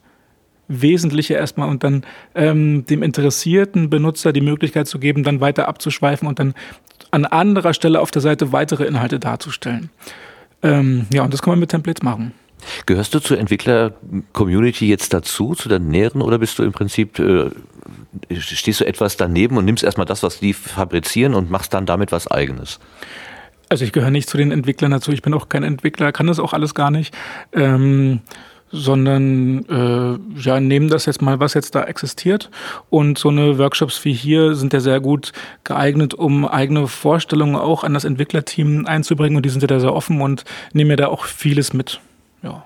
Wesentliche 0.68 1.34
erstmal 1.34 1.68
und 1.68 1.84
dann 1.84 2.04
ähm, 2.34 2.84
dem 2.86 3.02
interessierten 3.02 3.88
Benutzer 3.88 4.32
die 4.32 4.40
Möglichkeit 4.40 4.88
zu 4.88 4.98
geben, 4.98 5.22
dann 5.22 5.40
weiter 5.40 5.68
abzuschweifen 5.68 6.26
und 6.26 6.40
dann 6.40 6.54
an 7.12 7.24
anderer 7.24 7.72
Stelle 7.72 8.00
auf 8.00 8.10
der 8.10 8.22
Seite 8.22 8.52
weitere 8.52 8.84
Inhalte 8.84 9.20
darzustellen. 9.20 9.90
Ähm, 10.62 11.06
ja, 11.12 11.22
und 11.22 11.32
das 11.32 11.42
kann 11.42 11.52
man 11.52 11.60
mit 11.60 11.70
Templates 11.70 12.02
machen. 12.02 12.32
Gehörst 12.86 13.14
du 13.14 13.20
zur 13.20 13.38
Entwickler-Community 13.38 14.88
jetzt 14.88 15.12
dazu, 15.12 15.54
zu 15.54 15.68
der 15.68 15.78
näheren, 15.78 16.22
oder 16.22 16.38
bist 16.38 16.58
du 16.58 16.62
im 16.62 16.72
Prinzip, 16.72 17.18
äh, 17.18 17.50
stehst 18.38 18.80
du 18.80 18.86
etwas 18.86 19.16
daneben 19.16 19.56
und 19.56 19.64
nimmst 19.64 19.84
erstmal 19.84 20.06
das, 20.06 20.22
was 20.22 20.40
die 20.40 20.52
fabrizieren 20.52 21.34
und 21.34 21.50
machst 21.50 21.74
dann 21.74 21.86
damit 21.86 22.12
was 22.12 22.28
eigenes? 22.28 22.78
Also 23.68 23.84
ich 23.84 23.92
gehöre 23.92 24.10
nicht 24.10 24.28
zu 24.28 24.36
den 24.36 24.52
Entwicklern 24.52 24.92
dazu, 24.92 25.10
ich 25.12 25.22
bin 25.22 25.34
auch 25.34 25.48
kein 25.48 25.64
Entwickler, 25.64 26.12
kann 26.12 26.28
das 26.28 26.38
auch 26.38 26.52
alles 26.52 26.74
gar 26.74 26.90
nicht. 26.90 27.14
Ähm, 27.52 28.20
sondern 28.72 29.64
äh, 29.66 30.40
ja, 30.40 30.60
nehmen 30.60 30.88
das 30.88 31.06
jetzt 31.06 31.22
mal, 31.22 31.40
was 31.40 31.54
jetzt 31.54 31.74
da 31.74 31.84
existiert. 31.84 32.50
Und 32.90 33.18
so 33.18 33.28
eine 33.28 33.58
Workshops 33.58 34.04
wie 34.04 34.12
hier 34.12 34.54
sind 34.54 34.72
ja 34.72 34.80
sehr 34.80 35.00
gut 35.00 35.32
geeignet, 35.64 36.14
um 36.14 36.46
eigene 36.46 36.88
Vorstellungen 36.88 37.56
auch 37.56 37.84
an 37.84 37.94
das 37.94 38.04
Entwicklerteam 38.04 38.86
einzubringen. 38.86 39.36
Und 39.36 39.44
die 39.44 39.50
sind 39.50 39.62
ja 39.62 39.68
da 39.68 39.80
sehr 39.80 39.94
offen 39.94 40.20
und 40.20 40.44
nehmen 40.72 40.90
ja 40.90 40.96
da 40.96 41.06
auch 41.08 41.24
vieles 41.24 41.72
mit 41.72 42.00
ja. 42.42 42.64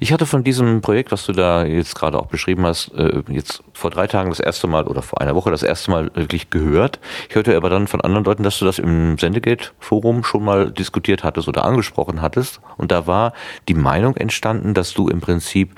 Ich 0.00 0.12
hatte 0.12 0.26
von 0.26 0.44
diesem 0.44 0.80
Projekt, 0.80 1.12
was 1.12 1.26
du 1.26 1.32
da 1.32 1.64
jetzt 1.64 1.94
gerade 1.94 2.18
auch 2.18 2.26
beschrieben 2.26 2.64
hast, 2.66 2.92
äh, 2.94 3.22
jetzt 3.28 3.62
vor 3.72 3.90
drei 3.90 4.06
Tagen 4.06 4.30
das 4.30 4.40
erste 4.40 4.66
Mal 4.66 4.86
oder 4.86 5.02
vor 5.02 5.20
einer 5.20 5.34
Woche 5.34 5.50
das 5.50 5.62
erste 5.62 5.90
Mal 5.90 6.10
wirklich 6.14 6.50
gehört. 6.50 7.00
Ich 7.28 7.34
hörte 7.34 7.56
aber 7.56 7.70
dann 7.70 7.86
von 7.86 8.00
anderen 8.00 8.24
Leuten, 8.24 8.42
dass 8.42 8.58
du 8.58 8.64
das 8.64 8.78
im 8.78 9.18
Sendegate-Forum 9.18 10.24
schon 10.24 10.44
mal 10.44 10.70
diskutiert 10.70 11.24
hattest 11.24 11.48
oder 11.48 11.64
angesprochen 11.64 12.22
hattest. 12.22 12.60
Und 12.76 12.92
da 12.92 13.06
war 13.06 13.32
die 13.68 13.74
Meinung 13.74 14.16
entstanden, 14.16 14.74
dass 14.74 14.92
du 14.92 15.08
im 15.08 15.20
Prinzip 15.20 15.74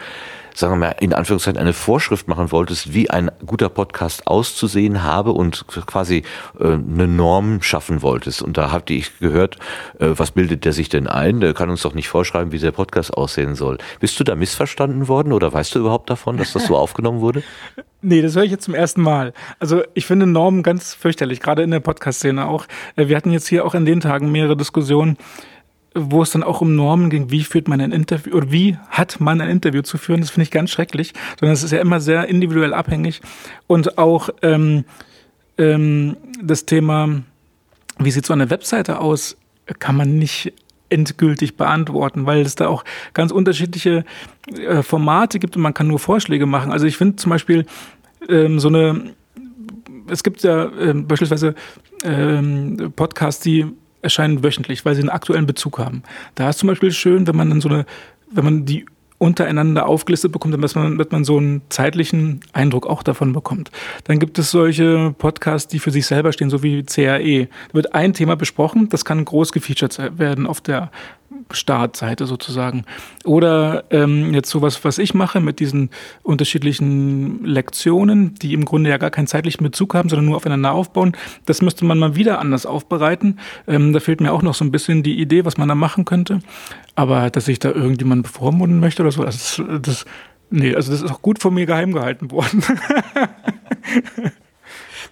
sagen 0.57 0.73
wir 0.73 0.79
mal, 0.79 0.97
in 1.01 1.12
Anführungszeichen 1.12 1.61
eine 1.61 1.75
Vorschrift 1.75 2.29
machen 2.29 2.51
wolltest, 2.51 2.95
wie 2.95 3.11
ein 3.11 3.31
guter 3.45 3.69
Podcast 3.69 4.27
auszusehen 4.27 5.03
habe 5.03 5.33
und 5.33 5.66
quasi 5.69 6.23
äh, 6.59 6.64
eine 6.64 7.07
Norm 7.07 7.61
schaffen 7.61 8.01
wolltest. 8.01 8.40
Und 8.40 8.57
da 8.57 8.73
habt 8.73 8.90
ich 8.90 9.19
gehört, 9.19 9.59
äh, 9.99 10.09
was 10.16 10.31
bildet 10.31 10.64
der 10.64 10.73
sich 10.73 10.88
denn 10.88 11.09
ein? 11.09 11.40
Der 11.40 11.53
kann 11.53 11.69
uns 11.69 11.83
doch 11.83 11.95
nicht 11.95 12.09
vorschreiben, 12.09 12.53
wie 12.53 12.59
der 12.59 12.73
Podcast 12.73 13.12
aussehen 13.14 13.55
soll. 13.55 13.77
Bist 14.01 14.19
du 14.19 14.25
da 14.25 14.35
missverstanden 14.35 15.09
worden 15.09 15.35
oder 15.35 15.53
weißt 15.53 15.75
du 15.75 15.81
überhaupt 15.81 16.09
davon, 16.09 16.38
dass 16.38 16.55
das 16.55 16.66
so 16.66 16.77
aufgenommen 16.77 17.21
wurde? 17.21 17.42
Nee, 18.01 18.23
das 18.23 18.35
höre 18.35 18.45
ich 18.45 18.51
jetzt 18.51 18.64
zum 18.64 18.75
ersten 18.75 19.03
Mal. 19.03 19.35
Also 19.59 19.83
ich 19.95 20.07
finde 20.07 20.27
Normen 20.27 20.62
ganz 20.62 20.95
fürchterlich, 20.95 21.40
gerade 21.40 21.62
in 21.62 21.71
der 21.71 21.81
Podcast-Szene 21.81 22.47
auch. 22.47 22.66
Äh, 22.97 23.09
wir 23.09 23.16
hatten 23.16 23.31
jetzt 23.31 23.47
hier 23.47 23.64
auch 23.66 23.75
in 23.75 23.85
den 23.85 24.01
Tagen 24.01 24.33
mehrere 24.33 24.57
Diskussionen 24.57 25.19
wo 25.97 26.23
es 26.23 26.31
dann 26.31 26.43
auch 26.43 26.61
um 26.61 26.77
Normen 26.77 27.11
ging, 27.11 27.31
wie 27.31 27.43
führt 27.43 27.69
man 27.69 27.81
ein 27.81 27.91
Interview 27.91 28.37
oder 28.37 28.53
wie 28.53 28.77
hat 28.91 29.19
man 29.19 29.41
ein 29.41 29.49
Interview 29.49 29.83
zu 29.83 29.97
führen, 29.97 30.21
das 30.21 30.31
finde 30.31 30.45
ich 30.45 30.51
ganz 30.51 30.71
schrecklich, 30.71 31.15
sondern 31.41 31.55
es 31.55 31.63
ist 31.63 31.73
ja 31.73 31.81
immer 31.81 32.01
sehr 32.01 32.29
individuell 32.29 32.75
abhängig 32.75 33.23
und 33.67 33.99
auch 33.99 34.29
ähm, 34.43 34.85
ähm, 35.59 36.17
das 36.43 36.67
Thema, 36.67 37.23
wie 37.99 38.11
sieht 38.11 38.27
so 38.27 38.35
eine 38.35 38.51
Webseite 38.51 39.01
aus, 39.01 39.37
kann 39.79 39.97
man 39.97 40.19
nicht 40.19 40.53
endgültig 40.89 41.57
beantworten, 41.57 42.27
weil 42.27 42.43
es 42.43 42.55
da 42.55 42.69
auch 42.69 42.85
ganz 43.15 43.33
unterschiedliche 43.33 44.05
äh, 44.53 44.83
Formate 44.83 45.39
gibt 45.39 45.57
und 45.57 45.63
man 45.63 45.75
kann 45.75 45.89
nur 45.89 45.99
Vorschläge 45.99 46.47
machen. 46.47 46.71
Also 46.71 46.87
ich 46.87 46.97
finde 46.97 47.17
zum 47.17 47.31
Beispiel 47.31 47.67
ähm, 48.29 48.61
so 48.61 48.69
eine, 48.69 49.15
es 50.09 50.23
gibt 50.23 50.43
ja 50.43 50.67
äh, 50.67 50.93
beispielsweise 50.95 51.55
ähm, 52.05 52.93
Podcasts, 52.95 53.43
die 53.43 53.67
erscheinen 54.07 54.42
wöchentlich, 54.42 54.85
weil 54.85 54.95
sie 54.95 55.03
einen 55.03 55.11
aktuellen 55.11 55.47
Bezug 55.47 55.79
haben. 55.79 56.03
Da 56.35 56.49
ist 56.49 56.59
zum 56.59 56.69
Beispiel 56.69 56.92
schön, 56.92 57.27
wenn 57.27 57.37
man 57.37 57.51
dann 57.51 57.61
so 57.61 57.69
eine, 57.69 57.87
wenn 58.31 58.45
man 58.45 58.64
die 58.64 58.87
untereinander 59.19 59.87
aufgelistet 59.87 60.33
bekommt, 60.33 60.55
damit 60.55 60.75
man, 60.75 60.92
damit 60.92 61.12
man 61.12 61.25
so 61.25 61.38
einen 61.38 61.62
zeitlichen 61.69 62.40
Eindruck 62.53 62.87
auch 62.87 63.03
davon 63.03 63.33
bekommt. 63.33 63.71
Dann 64.05 64.19
gibt 64.19 64.38
es 64.38 64.51
solche 64.51 65.14
Podcasts, 65.16 65.69
die 65.69 65.79
für 65.79 65.90
sich 65.90 66.07
selber 66.07 66.33
stehen, 66.33 66.51
so 66.51 66.62
wie 66.62 66.83
CAE. 66.83 67.49
Da 67.69 67.75
wird 67.75 67.95
ein 67.95 68.12
Thema 68.12 68.37
besprochen, 68.37 68.88
das 68.90 69.05
kann 69.05 69.25
groß 69.25 69.53
gefeatured 69.53 70.19
werden 70.19 70.47
auf 70.47 70.61
der 70.61 70.90
Startseite 71.51 72.27
sozusagen. 72.27 72.85
Oder 73.25 73.85
ähm, 73.91 74.35
jetzt 74.35 74.51
sowas, 74.51 74.85
was 74.85 74.99
ich 74.99 75.15
mache 75.15 75.41
mit 75.41 75.61
diesen 75.61 75.91
unterschiedlichen 76.23 77.45
Lektionen, 77.45 78.35
die 78.35 78.53
im 78.55 78.65
Grunde 78.65 78.91
ja 78.91 78.99
gar 78.99 79.11
keinen 79.11 79.27
zeitlichen 79.27 79.65
Bezug 79.65 79.95
haben, 79.95 80.09
sondern 80.09 80.27
nur 80.27 80.37
aufeinander 80.37 80.73
aufbauen. 80.73 81.17
Das 81.45 81.63
müsste 81.63 81.85
man 81.85 81.99
mal 81.99 82.17
wieder 82.17 82.39
anders 82.41 82.67
aufbereiten. 82.67 83.39
Ähm, 83.67 83.93
da 83.93 84.01
fehlt 84.01 84.21
mir 84.21 84.33
auch 84.33 84.43
noch 84.43 84.55
so 84.55 84.65
ein 84.65 84.71
bisschen 84.71 85.03
die 85.03 85.21
Idee, 85.21 85.45
was 85.45 85.57
man 85.57 85.69
da 85.69 85.75
machen 85.75 86.05
könnte. 86.05 86.41
Aber 86.95 87.31
dass 87.31 87.49
ich 87.49 87.59
da 87.59 87.71
irgendjemand 87.71 88.23
bevormunden 88.23 88.81
möchte 88.81 89.03
oder 89.03 89.13
so, 89.13 89.25
das, 89.25 89.63
das 89.83 90.05
nee, 90.51 90.75
also 90.75 90.93
das 90.93 91.03
ist 91.03 91.11
auch 91.11 91.23
gut 91.23 91.41
von 91.41 91.55
mir 91.55 91.67
geheim 91.67 91.93
gehalten 91.93 92.31
worden. 92.31 92.63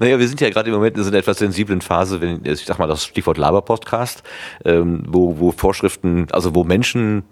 Naja, 0.00 0.18
wir 0.18 0.28
sind 0.28 0.40
ja 0.40 0.50
gerade 0.50 0.68
im 0.68 0.74
Moment 0.74 0.96
in 0.96 1.02
so 1.02 1.10
einer 1.10 1.18
etwas 1.18 1.38
sensiblen 1.38 1.80
Phase, 1.80 2.20
wenn, 2.20 2.44
ich 2.44 2.64
sag 2.64 2.78
mal, 2.78 2.86
das 2.86 3.04
Stichwort 3.04 3.38
Laber-Podcast, 3.38 4.22
ähm, 4.64 5.04
wo, 5.06 5.38
wo 5.38 5.52
Vorschriften, 5.52 6.26
also 6.32 6.54
wo 6.54 6.64
Menschen 6.64 7.24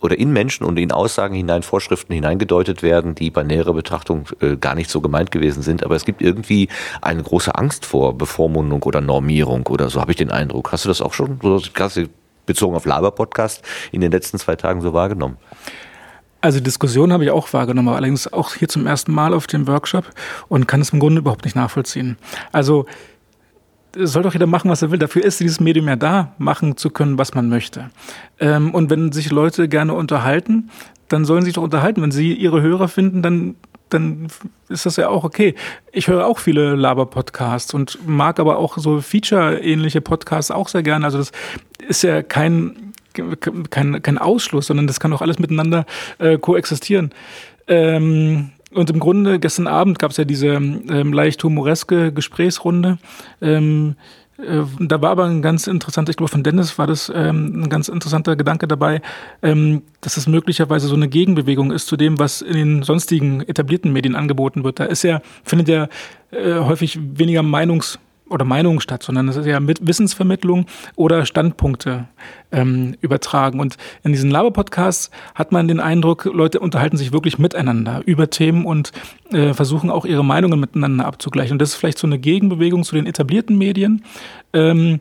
oder 0.00 0.18
in 0.18 0.32
Menschen 0.32 0.64
und 0.64 0.78
in 0.78 0.92
Aussagen 0.92 1.34
hinein 1.34 1.62
Vorschriften 1.62 2.12
hineingedeutet 2.12 2.82
werden, 2.82 3.14
die 3.14 3.30
bei 3.30 3.42
näherer 3.42 3.74
Betrachtung 3.74 4.28
äh, 4.40 4.56
gar 4.56 4.74
nicht 4.74 4.90
so 4.90 5.00
gemeint 5.00 5.30
gewesen 5.30 5.62
sind. 5.62 5.82
Aber 5.82 5.96
es 5.96 6.04
gibt 6.04 6.22
irgendwie 6.22 6.68
eine 7.02 7.22
große 7.22 7.54
Angst 7.54 7.84
vor 7.84 8.16
Bevormundung 8.16 8.82
oder 8.82 9.00
Normierung 9.00 9.66
oder 9.66 9.90
so, 9.90 10.00
habe 10.00 10.12
ich 10.12 10.16
den 10.16 10.30
Eindruck. 10.30 10.72
Hast 10.72 10.84
du 10.84 10.88
das 10.88 11.00
auch 11.00 11.12
schon, 11.12 11.38
so 11.42 11.60
bezogen 12.46 12.76
auf 12.76 12.84
Laber-Podcast, 12.84 13.62
in 13.90 14.00
den 14.00 14.12
letzten 14.12 14.38
zwei 14.38 14.56
Tagen 14.56 14.80
so 14.80 14.92
wahrgenommen? 14.92 15.38
Also 16.44 16.60
Diskussion 16.60 17.10
habe 17.10 17.24
ich 17.24 17.30
auch 17.30 17.50
wahrgenommen, 17.54 17.88
allerdings 17.88 18.30
auch 18.30 18.52
hier 18.52 18.68
zum 18.68 18.86
ersten 18.86 19.14
Mal 19.14 19.32
auf 19.32 19.46
dem 19.46 19.66
Workshop 19.66 20.10
und 20.48 20.68
kann 20.68 20.82
es 20.82 20.90
im 20.90 21.00
Grunde 21.00 21.20
überhaupt 21.20 21.46
nicht 21.46 21.56
nachvollziehen. 21.56 22.18
Also 22.52 22.84
soll 23.96 24.24
doch 24.24 24.34
jeder 24.34 24.46
machen, 24.46 24.70
was 24.70 24.82
er 24.82 24.90
will. 24.90 24.98
Dafür 24.98 25.24
ist 25.24 25.40
dieses 25.40 25.58
Medium 25.58 25.88
ja 25.88 25.96
da, 25.96 26.34
machen 26.36 26.76
zu 26.76 26.90
können, 26.90 27.16
was 27.16 27.32
man 27.32 27.48
möchte. 27.48 27.88
Ähm, 28.40 28.74
und 28.74 28.90
wenn 28.90 29.10
sich 29.10 29.30
Leute 29.30 29.70
gerne 29.70 29.94
unterhalten, 29.94 30.68
dann 31.08 31.24
sollen 31.24 31.40
sie 31.40 31.46
sich 31.46 31.54
doch 31.54 31.62
unterhalten. 31.62 32.02
Wenn 32.02 32.10
sie 32.10 32.34
ihre 32.34 32.60
Hörer 32.60 32.88
finden, 32.88 33.22
dann 33.22 33.54
dann 33.88 34.26
ist 34.68 34.84
das 34.84 34.96
ja 34.96 35.08
auch 35.08 35.24
okay. 35.24 35.54
Ich 35.92 36.08
höre 36.08 36.26
auch 36.26 36.40
viele 36.40 36.74
Laber-Podcasts 36.74 37.72
und 37.72 38.06
mag 38.06 38.38
aber 38.38 38.58
auch 38.58 38.76
so 38.76 39.00
Feature-ähnliche 39.00 40.02
Podcasts 40.02 40.50
auch 40.50 40.68
sehr 40.68 40.82
gerne. 40.82 41.06
Also 41.06 41.18
das 41.18 41.32
ist 41.86 42.02
ja 42.02 42.22
kein 42.22 42.92
kein, 43.70 44.02
kein 44.02 44.18
Ausschluss, 44.18 44.66
sondern 44.66 44.86
das 44.86 45.00
kann 45.00 45.12
auch 45.12 45.22
alles 45.22 45.38
miteinander 45.38 45.86
äh, 46.18 46.38
koexistieren. 46.38 47.10
Ähm, 47.66 48.50
und 48.72 48.90
im 48.90 48.98
Grunde, 48.98 49.38
gestern 49.38 49.66
Abend 49.66 49.98
gab 49.98 50.10
es 50.10 50.16
ja 50.16 50.24
diese 50.24 50.48
ähm, 50.48 51.12
leicht 51.12 51.42
humoreske 51.42 52.12
Gesprächsrunde, 52.12 52.98
ähm, 53.40 53.96
Äh, 54.36 54.64
da 54.80 55.00
war 55.00 55.10
aber 55.10 55.26
ein 55.26 55.42
ganz 55.42 55.68
interessanter, 55.68 56.10
ich 56.10 56.16
glaube 56.16 56.32
von 56.32 56.42
Dennis 56.42 56.76
war 56.76 56.88
das 56.88 57.08
ähm, 57.14 57.62
ein 57.62 57.68
ganz 57.68 57.88
interessanter 57.88 58.34
Gedanke 58.34 58.66
dabei, 58.66 59.00
ähm, 59.42 59.82
dass 60.00 60.16
es 60.16 60.26
möglicherweise 60.26 60.88
so 60.88 60.96
eine 60.96 61.06
Gegenbewegung 61.06 61.70
ist 61.70 61.86
zu 61.86 61.96
dem, 61.96 62.18
was 62.18 62.42
in 62.42 62.54
den 62.54 62.82
sonstigen 62.82 63.42
etablierten 63.42 63.92
Medien 63.92 64.16
angeboten 64.16 64.64
wird. 64.64 64.80
Da 64.80 64.86
ist 64.86 65.04
ja, 65.04 65.20
findet 65.44 65.68
ja 65.68 65.86
äh, 66.32 66.58
häufig 66.58 66.98
weniger 67.00 67.42
Meinungs- 67.42 68.00
oder 68.28 68.44
Meinungen 68.44 68.80
statt, 68.80 69.02
sondern 69.02 69.28
es 69.28 69.36
ist 69.36 69.46
ja 69.46 69.60
mit 69.60 69.86
Wissensvermittlung 69.86 70.66
oder 70.96 71.26
Standpunkte 71.26 72.08
ähm, 72.52 72.94
übertragen. 73.00 73.60
Und 73.60 73.76
in 74.02 74.12
diesen 74.12 74.30
Laber-Podcasts 74.30 75.10
hat 75.34 75.52
man 75.52 75.68
den 75.68 75.80
Eindruck, 75.80 76.24
Leute 76.24 76.60
unterhalten 76.60 76.96
sich 76.96 77.12
wirklich 77.12 77.38
miteinander 77.38 78.02
über 78.06 78.30
Themen 78.30 78.64
und 78.64 78.92
äh, 79.30 79.52
versuchen 79.52 79.90
auch 79.90 80.06
ihre 80.06 80.24
Meinungen 80.24 80.58
miteinander 80.58 81.06
abzugleichen. 81.06 81.52
Und 81.52 81.62
das 81.62 81.70
ist 81.70 81.76
vielleicht 81.76 81.98
so 81.98 82.06
eine 82.06 82.18
Gegenbewegung 82.18 82.84
zu 82.84 82.94
den 82.94 83.06
etablierten 83.06 83.58
Medien. 83.58 84.04
Ähm, 84.52 85.00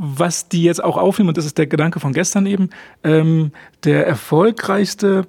was 0.00 0.48
die 0.48 0.62
jetzt 0.62 0.82
auch 0.82 0.96
aufnehmen, 0.96 1.30
und 1.30 1.36
das 1.36 1.44
ist 1.44 1.58
der 1.58 1.66
Gedanke 1.66 1.98
von 1.98 2.12
gestern 2.12 2.46
eben, 2.46 2.70
ähm, 3.02 3.50
der 3.82 4.06
erfolgreichste 4.06 5.26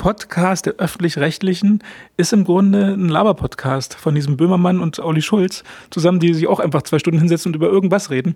Podcast 0.00 0.64
der 0.64 0.76
öffentlich-rechtlichen 0.76 1.84
ist 2.16 2.32
im 2.32 2.44
Grunde 2.44 2.94
ein 2.94 3.10
Laber-Podcast 3.10 3.92
von 3.92 4.14
diesem 4.14 4.38
Böhmermann 4.38 4.80
und 4.80 4.98
Olli 4.98 5.20
Schulz 5.20 5.62
zusammen, 5.90 6.20
die 6.20 6.32
sich 6.32 6.46
auch 6.46 6.58
einfach 6.58 6.80
zwei 6.82 6.98
Stunden 6.98 7.18
hinsetzen 7.18 7.50
und 7.50 7.56
über 7.56 7.68
irgendwas 7.68 8.08
reden. 8.08 8.34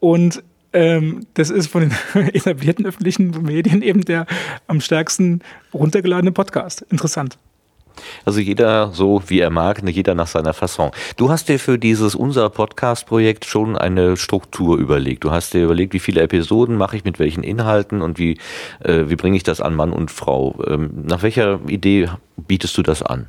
Und 0.00 0.42
ähm, 0.72 1.24
das 1.34 1.50
ist 1.50 1.68
von 1.68 1.82
den 1.82 1.92
etablierten 2.34 2.86
öffentlichen 2.86 3.30
Medien 3.40 3.82
eben 3.82 4.00
der 4.00 4.26
am 4.66 4.80
stärksten 4.80 5.42
runtergeladene 5.72 6.32
Podcast. 6.32 6.84
Interessant. 6.90 7.38
Also 8.24 8.40
jeder 8.40 8.92
so, 8.92 9.22
wie 9.26 9.40
er 9.40 9.50
mag, 9.50 9.82
ne, 9.82 9.90
jeder 9.90 10.14
nach 10.14 10.26
seiner 10.26 10.54
Fasson. 10.54 10.90
Du 11.16 11.30
hast 11.30 11.48
dir 11.48 11.58
für 11.58 11.78
dieses 11.78 12.14
unser 12.14 12.48
Podcast-Projekt 12.50 13.44
schon 13.44 13.76
eine 13.76 14.16
Struktur 14.16 14.78
überlegt. 14.78 15.24
Du 15.24 15.30
hast 15.30 15.54
dir 15.54 15.64
überlegt, 15.64 15.92
wie 15.94 16.00
viele 16.00 16.20
Episoden 16.20 16.76
mache 16.76 16.96
ich 16.96 17.04
mit 17.04 17.18
welchen 17.18 17.42
Inhalten 17.42 18.02
und 18.02 18.18
wie, 18.18 18.38
äh, 18.82 19.04
wie 19.08 19.16
bringe 19.16 19.36
ich 19.36 19.42
das 19.42 19.60
an 19.60 19.74
Mann 19.74 19.92
und 19.92 20.10
Frau. 20.10 20.58
Ähm, 20.66 20.90
nach 21.04 21.22
welcher 21.22 21.60
Idee 21.68 22.08
bietest 22.36 22.76
du 22.78 22.82
das 22.82 23.02
an? 23.02 23.26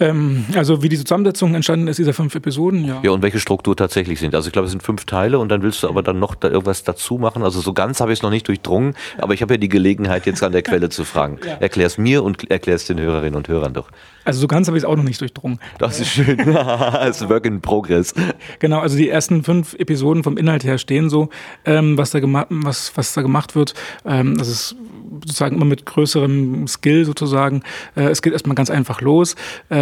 Ähm, 0.00 0.44
also 0.54 0.82
wie 0.82 0.88
die 0.88 0.96
Zusammensetzung 0.96 1.54
entstanden 1.54 1.88
ist, 1.88 1.98
dieser 1.98 2.14
fünf 2.14 2.34
Episoden, 2.34 2.84
ja. 2.84 3.00
Ja, 3.02 3.10
und 3.10 3.22
welche 3.22 3.40
Struktur 3.40 3.76
tatsächlich 3.76 4.20
sind. 4.20 4.34
Also 4.34 4.48
ich 4.48 4.52
glaube, 4.52 4.66
es 4.66 4.70
sind 4.70 4.82
fünf 4.82 5.04
Teile 5.04 5.38
und 5.38 5.48
dann 5.48 5.62
willst 5.62 5.82
du 5.82 5.88
aber 5.88 6.02
dann 6.02 6.18
noch 6.18 6.34
da 6.34 6.48
irgendwas 6.48 6.84
dazu 6.84 7.18
machen. 7.18 7.42
Also 7.42 7.60
so 7.60 7.72
ganz 7.72 8.00
habe 8.00 8.12
ich 8.12 8.20
es 8.20 8.22
noch 8.22 8.30
nicht 8.30 8.46
durchdrungen, 8.46 8.94
aber 9.18 9.34
ich 9.34 9.42
habe 9.42 9.54
ja 9.54 9.58
die 9.58 9.68
Gelegenheit, 9.68 10.26
jetzt 10.26 10.42
an 10.42 10.52
der 10.52 10.62
Quelle 10.62 10.88
zu 10.88 11.04
fragen. 11.04 11.38
Ja. 11.44 11.54
Erklär 11.54 11.86
es 11.86 11.98
mir 11.98 12.22
und 12.22 12.50
erklär 12.50 12.76
es 12.76 12.86
den 12.86 13.00
Hörerinnen 13.00 13.34
und 13.34 13.48
Hörern 13.48 13.74
doch. 13.74 13.90
Also 14.24 14.40
so 14.40 14.46
ganz 14.46 14.66
habe 14.68 14.76
ich 14.76 14.84
es 14.84 14.88
auch 14.88 14.94
noch 14.94 15.04
nicht 15.04 15.20
durchdrungen. 15.20 15.58
Das 15.78 16.00
ist 16.00 16.08
schön. 16.08 16.36
das 16.44 17.22
ist 17.22 17.28
Work 17.30 17.46
in 17.46 17.62
Progress. 17.62 18.14
Genau, 18.58 18.80
also 18.80 18.96
die 18.96 19.08
ersten 19.08 19.42
fünf 19.42 19.74
Episoden 19.74 20.22
vom 20.22 20.36
Inhalt 20.36 20.64
her 20.64 20.76
stehen 20.76 21.08
so, 21.08 21.30
ähm, 21.64 21.96
was, 21.96 22.10
da 22.10 22.20
was, 22.50 22.92
was 22.94 23.14
da 23.14 23.22
gemacht 23.22 23.54
wird. 23.54 23.72
Ähm, 24.04 24.36
das 24.36 24.48
ist 24.48 24.76
sozusagen 25.20 25.56
immer 25.56 25.64
mit 25.64 25.86
größerem 25.86 26.66
Skill 26.68 27.04
sozusagen. 27.04 27.62
Äh, 27.96 28.08
es 28.08 28.22
geht 28.22 28.32
erstmal 28.32 28.54
ganz 28.54 28.70
einfach 28.70 29.00
los, 29.00 29.34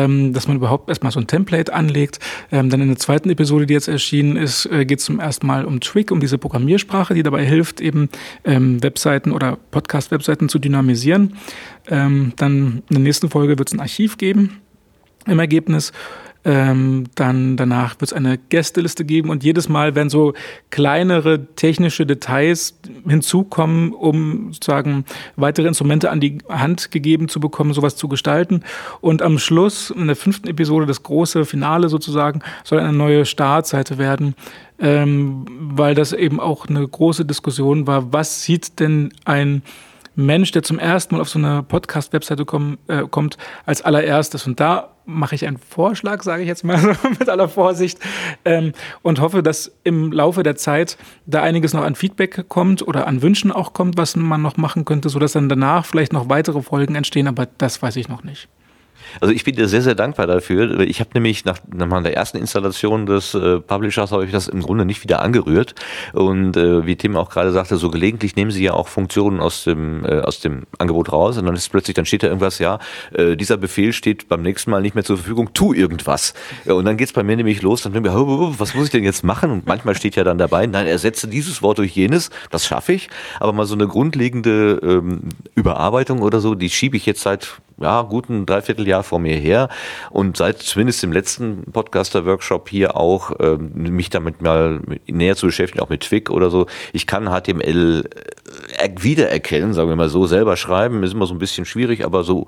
ähm, 0.06 0.32
dass 0.32 0.48
man 0.48 0.56
überhaupt 0.56 0.88
erstmal 0.88 1.12
so 1.12 1.20
ein 1.20 1.26
Template 1.26 1.72
anlegt. 1.72 2.18
Ähm, 2.50 2.70
dann 2.70 2.80
in 2.80 2.88
der 2.88 2.98
zweiten 2.98 3.30
Episode, 3.30 3.66
die 3.66 3.74
jetzt 3.74 3.88
erschienen 3.88 4.36
ist, 4.36 4.66
äh, 4.66 4.84
geht 4.84 5.00
es 5.00 5.04
zum 5.04 5.20
ersten 5.20 5.46
Mal 5.46 5.64
um 5.64 5.80
Twig, 5.80 6.10
um 6.10 6.20
diese 6.20 6.38
Programmiersprache, 6.38 7.14
die 7.14 7.22
dabei 7.22 7.44
hilft, 7.44 7.80
eben 7.80 8.08
ähm, 8.44 8.82
Webseiten 8.82 9.32
oder 9.32 9.58
Podcast-Webseiten 9.70 10.48
zu 10.48 10.58
dynamisieren. 10.58 11.36
Ähm, 11.88 12.32
dann 12.36 12.82
in 12.88 12.94
der 12.96 13.00
nächsten 13.00 13.30
Folge 13.30 13.58
wird 13.58 13.68
es 13.68 13.74
ein 13.74 13.80
Archiv 13.80 14.18
geben 14.18 14.60
im 15.26 15.38
Ergebnis. 15.38 15.92
Ähm, 16.46 17.06
dann 17.16 17.56
danach 17.56 17.94
wird 17.94 18.02
es 18.02 18.12
eine 18.12 18.38
Gästeliste 18.38 19.04
geben 19.04 19.30
und 19.30 19.42
jedes 19.42 19.68
Mal 19.68 19.96
werden 19.96 20.10
so 20.10 20.32
kleinere 20.70 21.44
technische 21.56 22.06
Details 22.06 22.78
hinzukommen, 23.04 23.92
um 23.92 24.52
sozusagen 24.52 25.04
weitere 25.34 25.66
Instrumente 25.66 26.08
an 26.08 26.20
die 26.20 26.38
Hand 26.48 26.92
gegeben 26.92 27.28
zu 27.28 27.40
bekommen, 27.40 27.72
sowas 27.72 27.96
zu 27.96 28.06
gestalten. 28.06 28.62
Und 29.00 29.22
am 29.22 29.40
Schluss, 29.40 29.90
in 29.90 30.06
der 30.06 30.14
fünften 30.14 30.46
Episode, 30.46 30.86
das 30.86 31.02
große 31.02 31.44
Finale 31.46 31.88
sozusagen, 31.88 32.42
soll 32.62 32.78
eine 32.78 32.92
neue 32.92 33.24
Startseite 33.24 33.98
werden, 33.98 34.36
ähm, 34.78 35.46
weil 35.48 35.96
das 35.96 36.12
eben 36.12 36.38
auch 36.38 36.68
eine 36.68 36.86
große 36.86 37.24
Diskussion 37.24 37.88
war. 37.88 38.12
Was 38.12 38.44
sieht 38.44 38.78
denn 38.78 39.12
ein 39.24 39.62
Mensch, 40.14 40.52
der 40.52 40.62
zum 40.62 40.78
ersten 40.78 41.16
Mal 41.16 41.20
auf 41.20 41.28
so 41.28 41.40
eine 41.40 41.64
Podcast-Webseite 41.64 42.44
komm, 42.44 42.78
äh, 42.86 43.02
kommt, 43.02 43.36
als 43.66 43.82
allererstes. 43.82 44.46
Und 44.46 44.60
da 44.60 44.95
mache 45.06 45.34
ich 45.34 45.46
einen 45.46 45.58
Vorschlag, 45.58 46.22
sage 46.22 46.42
ich 46.42 46.48
jetzt 46.48 46.64
mal 46.64 46.96
mit 47.18 47.28
aller 47.28 47.48
Vorsicht, 47.48 47.98
ähm, 48.44 48.72
und 49.02 49.20
hoffe, 49.20 49.42
dass 49.42 49.72
im 49.84 50.12
Laufe 50.12 50.42
der 50.42 50.56
Zeit 50.56 50.98
da 51.26 51.42
einiges 51.42 51.72
noch 51.72 51.82
an 51.82 51.94
Feedback 51.94 52.48
kommt 52.48 52.86
oder 52.86 53.06
an 53.06 53.22
Wünschen 53.22 53.52
auch 53.52 53.72
kommt, 53.72 53.96
was 53.96 54.16
man 54.16 54.42
noch 54.42 54.56
machen 54.56 54.84
könnte, 54.84 55.08
sodass 55.08 55.32
dann 55.32 55.48
danach 55.48 55.86
vielleicht 55.86 56.12
noch 56.12 56.28
weitere 56.28 56.60
Folgen 56.62 56.94
entstehen, 56.94 57.28
aber 57.28 57.46
das 57.58 57.80
weiß 57.80 57.96
ich 57.96 58.08
noch 58.08 58.24
nicht. 58.24 58.48
Also 59.20 59.32
ich 59.32 59.44
bin 59.44 59.56
dir 59.56 59.68
sehr, 59.68 59.82
sehr 59.82 59.94
dankbar 59.94 60.26
dafür. 60.26 60.80
Ich 60.80 61.00
habe 61.00 61.10
nämlich 61.14 61.44
nach, 61.44 61.58
nach 61.72 61.86
meiner 61.86 62.10
ersten 62.10 62.38
Installation 62.38 63.06
des 63.06 63.34
äh, 63.34 63.60
Publishers 63.60 64.12
habe 64.12 64.24
ich 64.24 64.32
das 64.32 64.48
im 64.48 64.62
Grunde 64.62 64.84
nicht 64.84 65.02
wieder 65.02 65.22
angerührt. 65.22 65.74
Und 66.12 66.56
äh, 66.56 66.86
wie 66.86 66.96
Tim 66.96 67.16
auch 67.16 67.30
gerade 67.30 67.52
sagte, 67.52 67.76
so 67.76 67.90
gelegentlich 67.90 68.36
nehmen 68.36 68.50
sie 68.50 68.64
ja 68.64 68.72
auch 68.72 68.88
Funktionen 68.88 69.40
aus 69.40 69.64
dem, 69.64 70.04
äh, 70.04 70.20
aus 70.20 70.40
dem 70.40 70.64
Angebot 70.78 71.12
raus 71.12 71.38
und 71.38 71.46
dann 71.46 71.54
ist 71.54 71.68
plötzlich, 71.70 71.94
dann 71.94 72.06
steht 72.06 72.22
da 72.22 72.28
irgendwas, 72.28 72.58
ja, 72.58 72.78
äh, 73.12 73.36
dieser 73.36 73.56
Befehl 73.56 73.92
steht 73.92 74.28
beim 74.28 74.42
nächsten 74.42 74.70
Mal 74.70 74.82
nicht 74.82 74.94
mehr 74.94 75.04
zur 75.04 75.16
Verfügung, 75.16 75.52
tu 75.54 75.72
irgendwas. 75.72 76.34
Und 76.64 76.84
dann 76.84 76.96
geht's 76.96 77.12
bei 77.12 77.22
mir 77.22 77.36
nämlich 77.36 77.62
los, 77.62 77.82
dann 77.82 77.92
denke 77.92 78.08
ich, 78.08 78.14
was 78.14 78.74
muss 78.74 78.86
ich 78.86 78.90
denn 78.90 79.04
jetzt 79.04 79.24
machen? 79.24 79.50
Und 79.50 79.66
manchmal 79.66 79.94
steht 79.94 80.16
ja 80.16 80.24
dann 80.24 80.38
dabei, 80.38 80.66
nein, 80.66 80.86
ersetze 80.86 81.28
dieses 81.28 81.62
Wort 81.62 81.78
durch 81.78 81.92
jenes, 81.96 82.30
das 82.50 82.66
schaffe 82.66 82.92
ich. 82.92 83.08
Aber 83.40 83.52
mal 83.52 83.66
so 83.66 83.74
eine 83.74 83.86
grundlegende 83.86 84.80
ähm, 84.82 85.20
Überarbeitung 85.54 86.20
oder 86.20 86.40
so, 86.40 86.54
die 86.54 86.70
schiebe 86.70 86.96
ich 86.96 87.06
jetzt 87.06 87.22
seit 87.22 87.60
ja, 87.78 88.02
guten 88.02 88.46
Dreivierteljahr 88.46 89.02
vor 89.02 89.18
mir 89.18 89.36
her 89.36 89.68
und 90.10 90.36
seit 90.36 90.58
zumindest 90.58 91.04
im 91.04 91.12
letzten 91.12 91.70
Podcaster-Workshop 91.70 92.68
hier 92.68 92.96
auch 92.96 93.32
ähm, 93.38 93.70
mich 93.74 94.08
damit 94.08 94.40
mal 94.40 94.80
näher 95.06 95.36
zu 95.36 95.46
beschäftigen, 95.46 95.84
auch 95.84 95.90
mit 95.90 96.00
Twig 96.00 96.30
oder 96.30 96.50
so. 96.50 96.66
Ich 96.92 97.06
kann 97.06 97.28
HTML 97.28 98.08
äh, 98.78 98.88
wiedererkennen, 98.98 99.74
sagen 99.74 99.90
wir 99.90 99.96
mal 99.96 100.08
so, 100.08 100.26
selber 100.26 100.56
schreiben 100.56 101.02
ist 101.02 101.12
immer 101.12 101.26
so 101.26 101.34
ein 101.34 101.38
bisschen 101.38 101.66
schwierig, 101.66 102.04
aber 102.04 102.24
so 102.24 102.46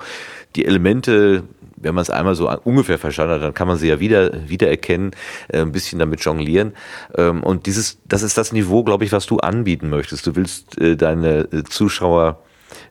die 0.56 0.64
Elemente, 0.64 1.44
wenn 1.76 1.94
man 1.94 2.02
es 2.02 2.10
einmal 2.10 2.34
so 2.34 2.50
ungefähr 2.64 2.98
verstanden 2.98 3.34
hat, 3.34 3.42
dann 3.42 3.54
kann 3.54 3.68
man 3.68 3.76
sie 3.76 3.88
ja 3.88 4.00
wieder 4.00 4.48
wiedererkennen, 4.48 5.10
äh, 5.48 5.60
ein 5.60 5.72
bisschen 5.72 5.98
damit 5.98 6.20
jonglieren. 6.20 6.72
Ähm, 7.16 7.42
und 7.42 7.66
dieses, 7.66 7.98
das 8.06 8.22
ist 8.22 8.38
das 8.38 8.52
Niveau, 8.52 8.82
glaube 8.82 9.04
ich, 9.04 9.12
was 9.12 9.26
du 9.26 9.38
anbieten 9.38 9.90
möchtest. 9.90 10.26
Du 10.26 10.36
willst 10.36 10.80
äh, 10.80 10.96
deine 10.96 11.40
äh, 11.52 11.64
Zuschauer 11.64 12.38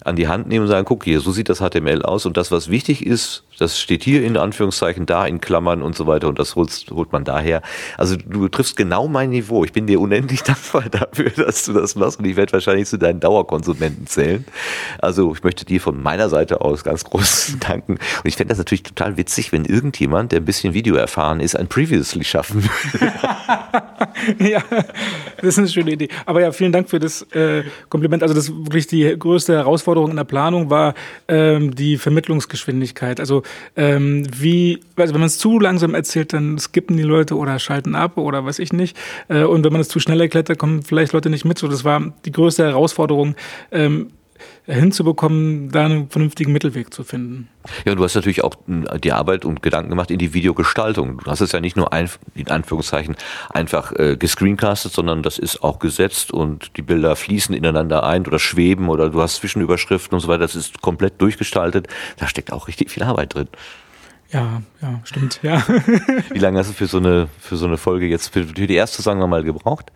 an 0.07 0.15
die 0.15 0.27
Hand 0.27 0.47
nehmen 0.47 0.63
und 0.63 0.69
sagen, 0.69 0.85
guck 0.85 1.03
hier, 1.03 1.19
so 1.19 1.31
sieht 1.31 1.49
das 1.49 1.59
HTML 1.59 2.01
aus 2.01 2.25
und 2.25 2.37
das, 2.37 2.51
was 2.51 2.69
wichtig 2.69 3.05
ist, 3.05 3.43
das 3.59 3.79
steht 3.79 4.03
hier 4.03 4.23
in 4.23 4.37
Anführungszeichen, 4.37 5.05
da 5.05 5.25
in 5.25 5.41
Klammern 5.41 5.81
und 5.81 5.95
so 5.95 6.07
weiter 6.07 6.27
und 6.27 6.39
das 6.39 6.55
holt, 6.55 6.71
holt 6.91 7.11
man 7.11 7.23
daher. 7.23 7.61
Also 7.97 8.15
du 8.15 8.47
triffst 8.47 8.77
genau 8.77 9.07
mein 9.07 9.31
Niveau. 9.31 9.63
Ich 9.63 9.73
bin 9.73 9.87
dir 9.87 9.99
unendlich 9.99 10.43
dankbar 10.43 10.83
dafür, 10.89 11.31
dass 11.31 11.65
du 11.65 11.73
das 11.73 11.95
machst 11.95 12.19
und 12.19 12.25
ich 12.25 12.35
werde 12.35 12.53
wahrscheinlich 12.53 12.87
zu 12.87 12.97
deinen 12.97 13.19
Dauerkonsumenten 13.19 14.07
zählen. 14.07 14.45
Also 14.99 15.33
ich 15.33 15.43
möchte 15.43 15.65
dir 15.65 15.81
von 15.81 16.01
meiner 16.01 16.29
Seite 16.29 16.61
aus 16.61 16.83
ganz 16.83 17.03
groß 17.03 17.57
danken 17.59 17.93
und 17.93 18.25
ich 18.25 18.35
fände 18.35 18.49
das 18.49 18.59
natürlich 18.59 18.83
total 18.83 19.17
witzig, 19.17 19.51
wenn 19.51 19.65
irgendjemand, 19.65 20.31
der 20.31 20.39
ein 20.39 20.45
bisschen 20.45 20.73
Video 20.73 20.95
erfahren 20.95 21.39
ist, 21.39 21.55
ein 21.55 21.67
Previously 21.67 22.23
schaffen 22.23 22.63
würde. 22.63 23.13
ja, 24.39 24.63
das 25.37 25.47
ist 25.49 25.57
eine 25.57 25.67
schöne 25.67 25.91
Idee. 25.91 26.09
Aber 26.25 26.41
ja, 26.41 26.51
vielen 26.51 26.71
Dank 26.71 26.89
für 26.89 26.99
das 26.99 27.23
äh, 27.33 27.63
Kompliment. 27.89 28.21
Also 28.23 28.35
das 28.35 28.49
ist 28.49 28.55
wirklich 28.55 28.87
die 28.87 29.17
größte 29.17 29.53
Herausforderung 29.53 29.96
in 30.05 30.15
der 30.15 30.23
Planung 30.23 30.69
war 30.69 30.93
ähm, 31.27 31.73
die 31.73 31.97
Vermittlungsgeschwindigkeit. 31.97 33.19
Also 33.19 33.43
ähm, 33.75 34.27
wie, 34.37 34.79
also 34.95 35.13
wenn 35.13 35.21
man 35.21 35.27
es 35.27 35.37
zu 35.37 35.59
langsam 35.59 35.95
erzählt, 35.95 36.33
dann 36.33 36.59
skippen 36.59 36.97
die 36.97 37.03
Leute 37.03 37.35
oder 37.35 37.57
schalten 37.59 37.95
ab 37.95 38.17
oder 38.17 38.45
weiß 38.45 38.59
ich 38.59 38.73
nicht. 38.73 38.97
Äh, 39.27 39.43
und 39.43 39.63
wenn 39.63 39.71
man 39.71 39.81
es 39.81 39.89
zu 39.89 39.99
schnell 39.99 40.21
erklärt, 40.21 40.49
dann 40.49 40.57
kommen 40.57 40.83
vielleicht 40.83 41.13
Leute 41.13 41.29
nicht 41.29 41.45
mit. 41.45 41.57
So, 41.57 41.67
das 41.67 41.83
war 41.83 42.13
die 42.25 42.31
größte 42.31 42.63
Herausforderung. 42.63 43.35
Ähm, 43.71 44.11
hinzubekommen, 44.65 45.71
da 45.71 45.85
einen 45.85 46.09
vernünftigen 46.09 46.51
Mittelweg 46.51 46.93
zu 46.93 47.03
finden. 47.03 47.47
Ja, 47.85 47.93
und 47.93 47.97
du 47.97 48.03
hast 48.03 48.15
natürlich 48.15 48.43
auch 48.43 48.55
die 49.01 49.11
Arbeit 49.11 49.45
und 49.45 49.61
Gedanken 49.61 49.89
gemacht 49.89 50.11
in 50.11 50.19
die 50.19 50.33
Videogestaltung. 50.33 51.19
Du 51.23 51.31
hast 51.31 51.41
es 51.41 51.51
ja 51.51 51.59
nicht 51.59 51.75
nur 51.75 51.93
ein, 51.93 52.09
in 52.35 52.49
Anführungszeichen 52.49 53.15
einfach 53.49 53.93
äh, 53.93 54.17
gescreencastet, 54.17 54.91
sondern 54.91 55.23
das 55.23 55.37
ist 55.37 55.63
auch 55.63 55.79
gesetzt 55.79 56.31
und 56.31 56.77
die 56.77 56.81
Bilder 56.81 57.15
fließen 57.15 57.55
ineinander 57.55 58.03
ein 58.03 58.25
oder 58.25 58.39
schweben 58.39 58.89
oder 58.89 59.09
du 59.09 59.21
hast 59.21 59.37
Zwischenüberschriften 59.37 60.15
und 60.15 60.19
so 60.19 60.27
weiter. 60.27 60.39
Das 60.39 60.55
ist 60.55 60.81
komplett 60.81 61.21
durchgestaltet. 61.21 61.87
Da 62.17 62.27
steckt 62.27 62.51
auch 62.51 62.67
richtig 62.67 62.91
viel 62.91 63.03
Arbeit 63.03 63.35
drin. 63.35 63.47
Ja, 64.31 64.61
ja, 64.81 64.99
stimmt, 65.05 65.39
ja. 65.41 65.63
Wie 66.31 66.39
lange 66.39 66.59
hast 66.59 66.69
du 66.69 66.73
für 66.73 66.87
so 66.87 66.97
eine, 66.97 67.29
für 67.39 67.55
so 67.55 67.65
eine 67.65 67.77
Folge 67.77 68.07
jetzt, 68.07 68.33
für, 68.33 68.43
für 68.43 68.67
die 68.67 68.75
erste, 68.75 69.01
sagen 69.01 69.19
wir 69.19 69.27
mal, 69.27 69.43
gebraucht? 69.43 69.91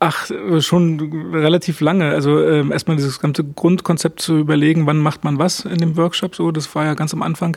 Ach, 0.00 0.30
schon 0.60 1.32
relativ 1.32 1.80
lange. 1.80 2.10
Also 2.10 2.40
ähm, 2.44 2.70
erstmal 2.70 2.96
dieses 2.96 3.18
ganze 3.18 3.42
Grundkonzept 3.42 4.20
zu 4.20 4.38
überlegen, 4.38 4.86
wann 4.86 4.98
macht 4.98 5.24
man 5.24 5.40
was 5.40 5.64
in 5.64 5.78
dem 5.78 5.96
Workshop. 5.96 6.36
So, 6.36 6.52
das 6.52 6.72
war 6.76 6.84
ja 6.84 6.94
ganz 6.94 7.12
am 7.12 7.20
Anfang. 7.20 7.56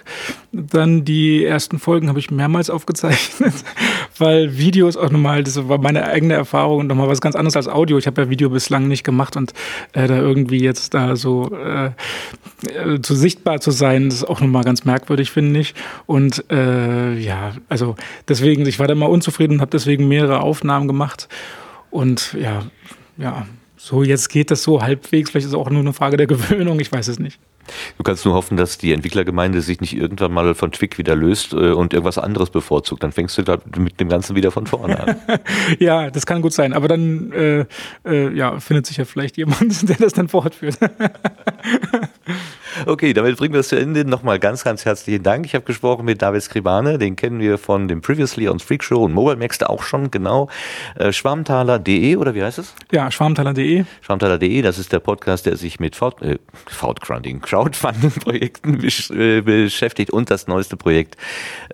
Dann 0.52 1.06
die 1.06 1.46
ersten 1.46 1.78
Folgen 1.78 2.10
habe 2.10 2.18
ich 2.18 2.32
mehrmals 2.32 2.72
aufgezeichnet, 2.72 3.54
weil 4.18 4.58
Videos 4.58 4.98
auch 4.98 5.12
nochmal, 5.12 5.44
das 5.44 5.68
war 5.70 5.78
meine 5.78 6.06
eigene 6.06 6.34
Erfahrung 6.34 6.80
und 6.80 6.88
nochmal 6.88 7.08
was 7.08 7.22
ganz 7.22 7.36
anderes 7.36 7.56
als 7.56 7.68
Audio. 7.68 8.00
Ich 8.00 8.08
habe 8.08 8.24
ja 8.24 8.30
Video 8.32 8.50
bislang 8.50 8.88
nicht 8.88 9.04
gemacht 9.04 9.38
und 9.38 9.54
äh, 9.94 10.08
da 10.08 10.18
irgendwie 10.18 10.62
jetzt 10.62 10.96
da 10.96 11.16
so 11.16 11.56
äh, 11.56 11.92
äh, 12.68 13.02
zu 13.04 13.14
sichtbar 13.14 13.62
zu 13.62 13.70
sein, 13.70 14.10
das 14.10 14.16
ist 14.16 14.24
auch 14.28 14.42
nochmal 14.42 14.64
ganz 14.64 14.84
merkwürdig, 14.84 15.30
finde 15.30 15.60
ich. 15.60 15.76
Und 16.08 16.44
äh, 16.50 17.14
ja, 17.20 17.52
also 17.70 17.96
deswegen, 18.28 18.66
ich 18.66 18.80
war 18.80 18.88
da 18.88 18.96
mal 18.96 19.06
unzufrieden 19.06 19.54
und 19.54 19.62
habe 19.62 19.72
deswegen 19.72 20.08
mehrere 20.08 20.42
Aufnahmen 20.42 20.88
gemacht. 20.88 21.28
Und 21.92 22.34
ja, 22.34 22.64
ja, 23.18 23.46
so 23.78 24.04
jetzt 24.04 24.30
geht 24.30 24.50
das 24.50 24.64
so 24.64 24.82
halbwegs. 24.82 25.30
Vielleicht 25.30 25.46
ist 25.46 25.52
es 25.52 25.58
auch 25.58 25.70
nur 25.70 25.82
eine 25.82 25.94
Frage 25.94 26.18
der 26.18 26.28
Gewöhnung, 26.28 26.80
ich 26.80 26.92
weiß 26.92 27.08
es 27.08 27.20
nicht. 27.20 27.40
Du 27.98 28.04
kannst 28.04 28.26
nur 28.26 28.34
hoffen, 28.34 28.58
dass 28.58 28.78
die 28.78 28.92
Entwicklergemeinde 28.92 29.62
sich 29.62 29.82
nicht 29.82 29.96
irgendwann 29.96 30.32
mal 30.32 30.56
von 30.56 30.72
Twig 30.72 30.98
wieder 30.98 31.16
löst 31.16 31.54
äh, 31.54 31.72
und 31.72 31.94
irgendwas 31.94 32.18
anderes 32.18 32.50
bevorzugt. 32.50 33.04
Dann 33.04 33.12
fängst 33.12 33.38
du 33.38 33.44
mit 33.78 34.00
dem 34.00 34.10
Ganzen 34.10 34.36
wieder 34.36 34.52
von 34.52 34.68
vorne 34.68 35.00
an. 35.00 35.16
ja, 35.80 36.10
das 36.10 36.26
kann 36.26 36.42
gut 36.42 36.54
sein. 36.54 36.74
Aber 36.74 36.88
dann 36.88 37.32
äh, 37.32 37.66
äh, 38.06 38.36
ja, 38.36 38.60
findet 38.60 38.88
sich 38.88 38.98
ja 38.98 39.06
vielleicht 39.06 39.38
jemand, 39.38 39.88
der 39.90 39.98
das 39.98 40.14
dann 40.14 40.28
fortführt. 40.28 40.78
Okay, 42.86 43.14
damit 43.14 43.38
bringen 43.38 43.54
wir 43.54 43.62
es 43.62 43.70
zu 43.70 43.76
Ende. 43.76 44.06
Nochmal 44.06 44.40
ganz, 44.40 44.64
ganz 44.64 44.86
herzlichen 44.86 45.24
Dank. 45.24 45.46
Ich 45.46 45.56
habe 45.56 45.66
gesprochen 45.66 46.06
mit 46.06 46.22
David 46.22 46.42
Skribane, 46.42 46.98
den 46.98 47.16
kennen 47.16 47.40
wir 47.40 47.58
von 47.58 47.88
dem 47.88 48.02
Previously 48.02 48.50
on 48.50 48.60
Freak 48.60 48.84
Show 48.84 49.04
und 49.04 49.14
Mobile 49.14 49.38
Max 49.38 49.62
auch 49.64 49.84
schon, 49.84 50.12
genau. 50.12 50.50
Äh, 50.96 51.12
Schwarmtaler.de 51.12 52.16
oder 52.16 52.34
wie 52.34 52.44
heißt 52.44 52.58
es? 52.58 52.74
Ja, 52.92 53.12
schwarmtaler.de. 53.12 53.86
Schwarmtaler.de, 54.02 54.62
das 54.62 54.80
ist 54.80 54.92
der 54.92 55.00
Podcast, 55.00 55.46
der 55.46 55.58
sich 55.58 55.80
mit 55.80 56.00
äh, 56.22 56.38
Crowdfunding-Projekten 56.66 58.84
äh, 58.84 59.42
beschäftigt 59.42 60.12
und 60.12 60.32
das 60.32 60.48
neueste 60.48 60.78
Projekt 60.78 61.18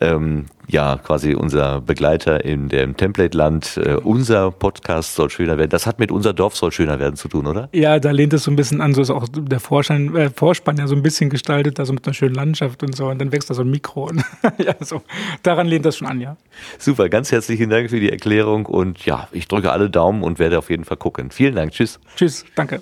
ähm, 0.02 0.48
ja 0.68 0.98
quasi 0.98 1.34
unser 1.34 1.82
Begleiter 1.82 2.44
in 2.44 2.70
dem 2.70 2.96
Template-Land. 2.98 3.78
Äh, 3.78 3.94
unser 3.96 4.52
Podcast 4.52 5.16
soll 5.16 5.30
schöner 5.30 5.58
werden. 5.58 5.70
Das 5.70 5.86
hat 5.86 6.00
mit 6.00 6.12
unser 6.12 6.34
Dorf 6.34 6.56
soll 6.56 6.72
schöner 6.72 7.00
werden 7.00 7.16
zu 7.16 7.28
tun, 7.28 7.48
oder? 7.48 7.70
Ja, 7.74 8.00
da 8.00 8.12
lehnt 8.12 8.34
es 8.34 8.44
so 8.44 8.52
ein 8.52 8.56
bisschen 8.56 8.82
an. 8.82 8.94
So 8.94 9.02
ist 9.02 9.10
auch 9.10 9.28
der 9.32 9.60
Vorspann, 9.60 10.16
äh, 10.16 10.30
Vorspann 10.30 10.78
ja 10.78 10.88
so 10.88 10.96
ein 10.96 11.04
bisschen 11.04 11.30
gestaltet, 11.30 11.80
da 11.80 11.86
so 11.86 11.94
mit 11.94 12.06
einer 12.06 12.14
schönen 12.14 12.36
Landschaft 12.36 12.84
und 12.84 12.96
so. 12.96 13.08
Und 13.08 13.20
dann 13.20 13.32
wächst 13.32 13.50
da 13.50 13.54
so 13.54 13.62
ein 13.62 13.70
Mikro. 13.70 14.10
Und 14.10 14.24
ja, 14.58 14.76
so. 14.80 15.02
Daran 15.44 15.68
lehnt 15.68 15.86
das 15.86 15.98
schon 15.98 16.08
an, 16.08 16.20
ja. 16.20 16.38
Super, 16.78 17.10
ganz 17.10 17.32
herzlichen 17.32 17.70
Dank 17.70 17.90
für 17.90 18.00
die 18.00 18.12
Erklärung 18.12 18.66
und 18.66 19.06
ja, 19.06 19.28
ich 19.32 19.48
drücke 19.48 19.72
alle 19.72 19.90
Daumen 19.90 20.24
und 20.24 20.40
werde 20.40 20.58
auf 20.58 20.70
jeden 20.70 20.86
Fall 20.86 20.98
gucken. 20.98 21.32
Vielen 21.32 21.56
Dank. 21.56 21.72
Tschüss. 21.72 22.00
Tschüss, 22.16 22.46
danke. 22.56 22.82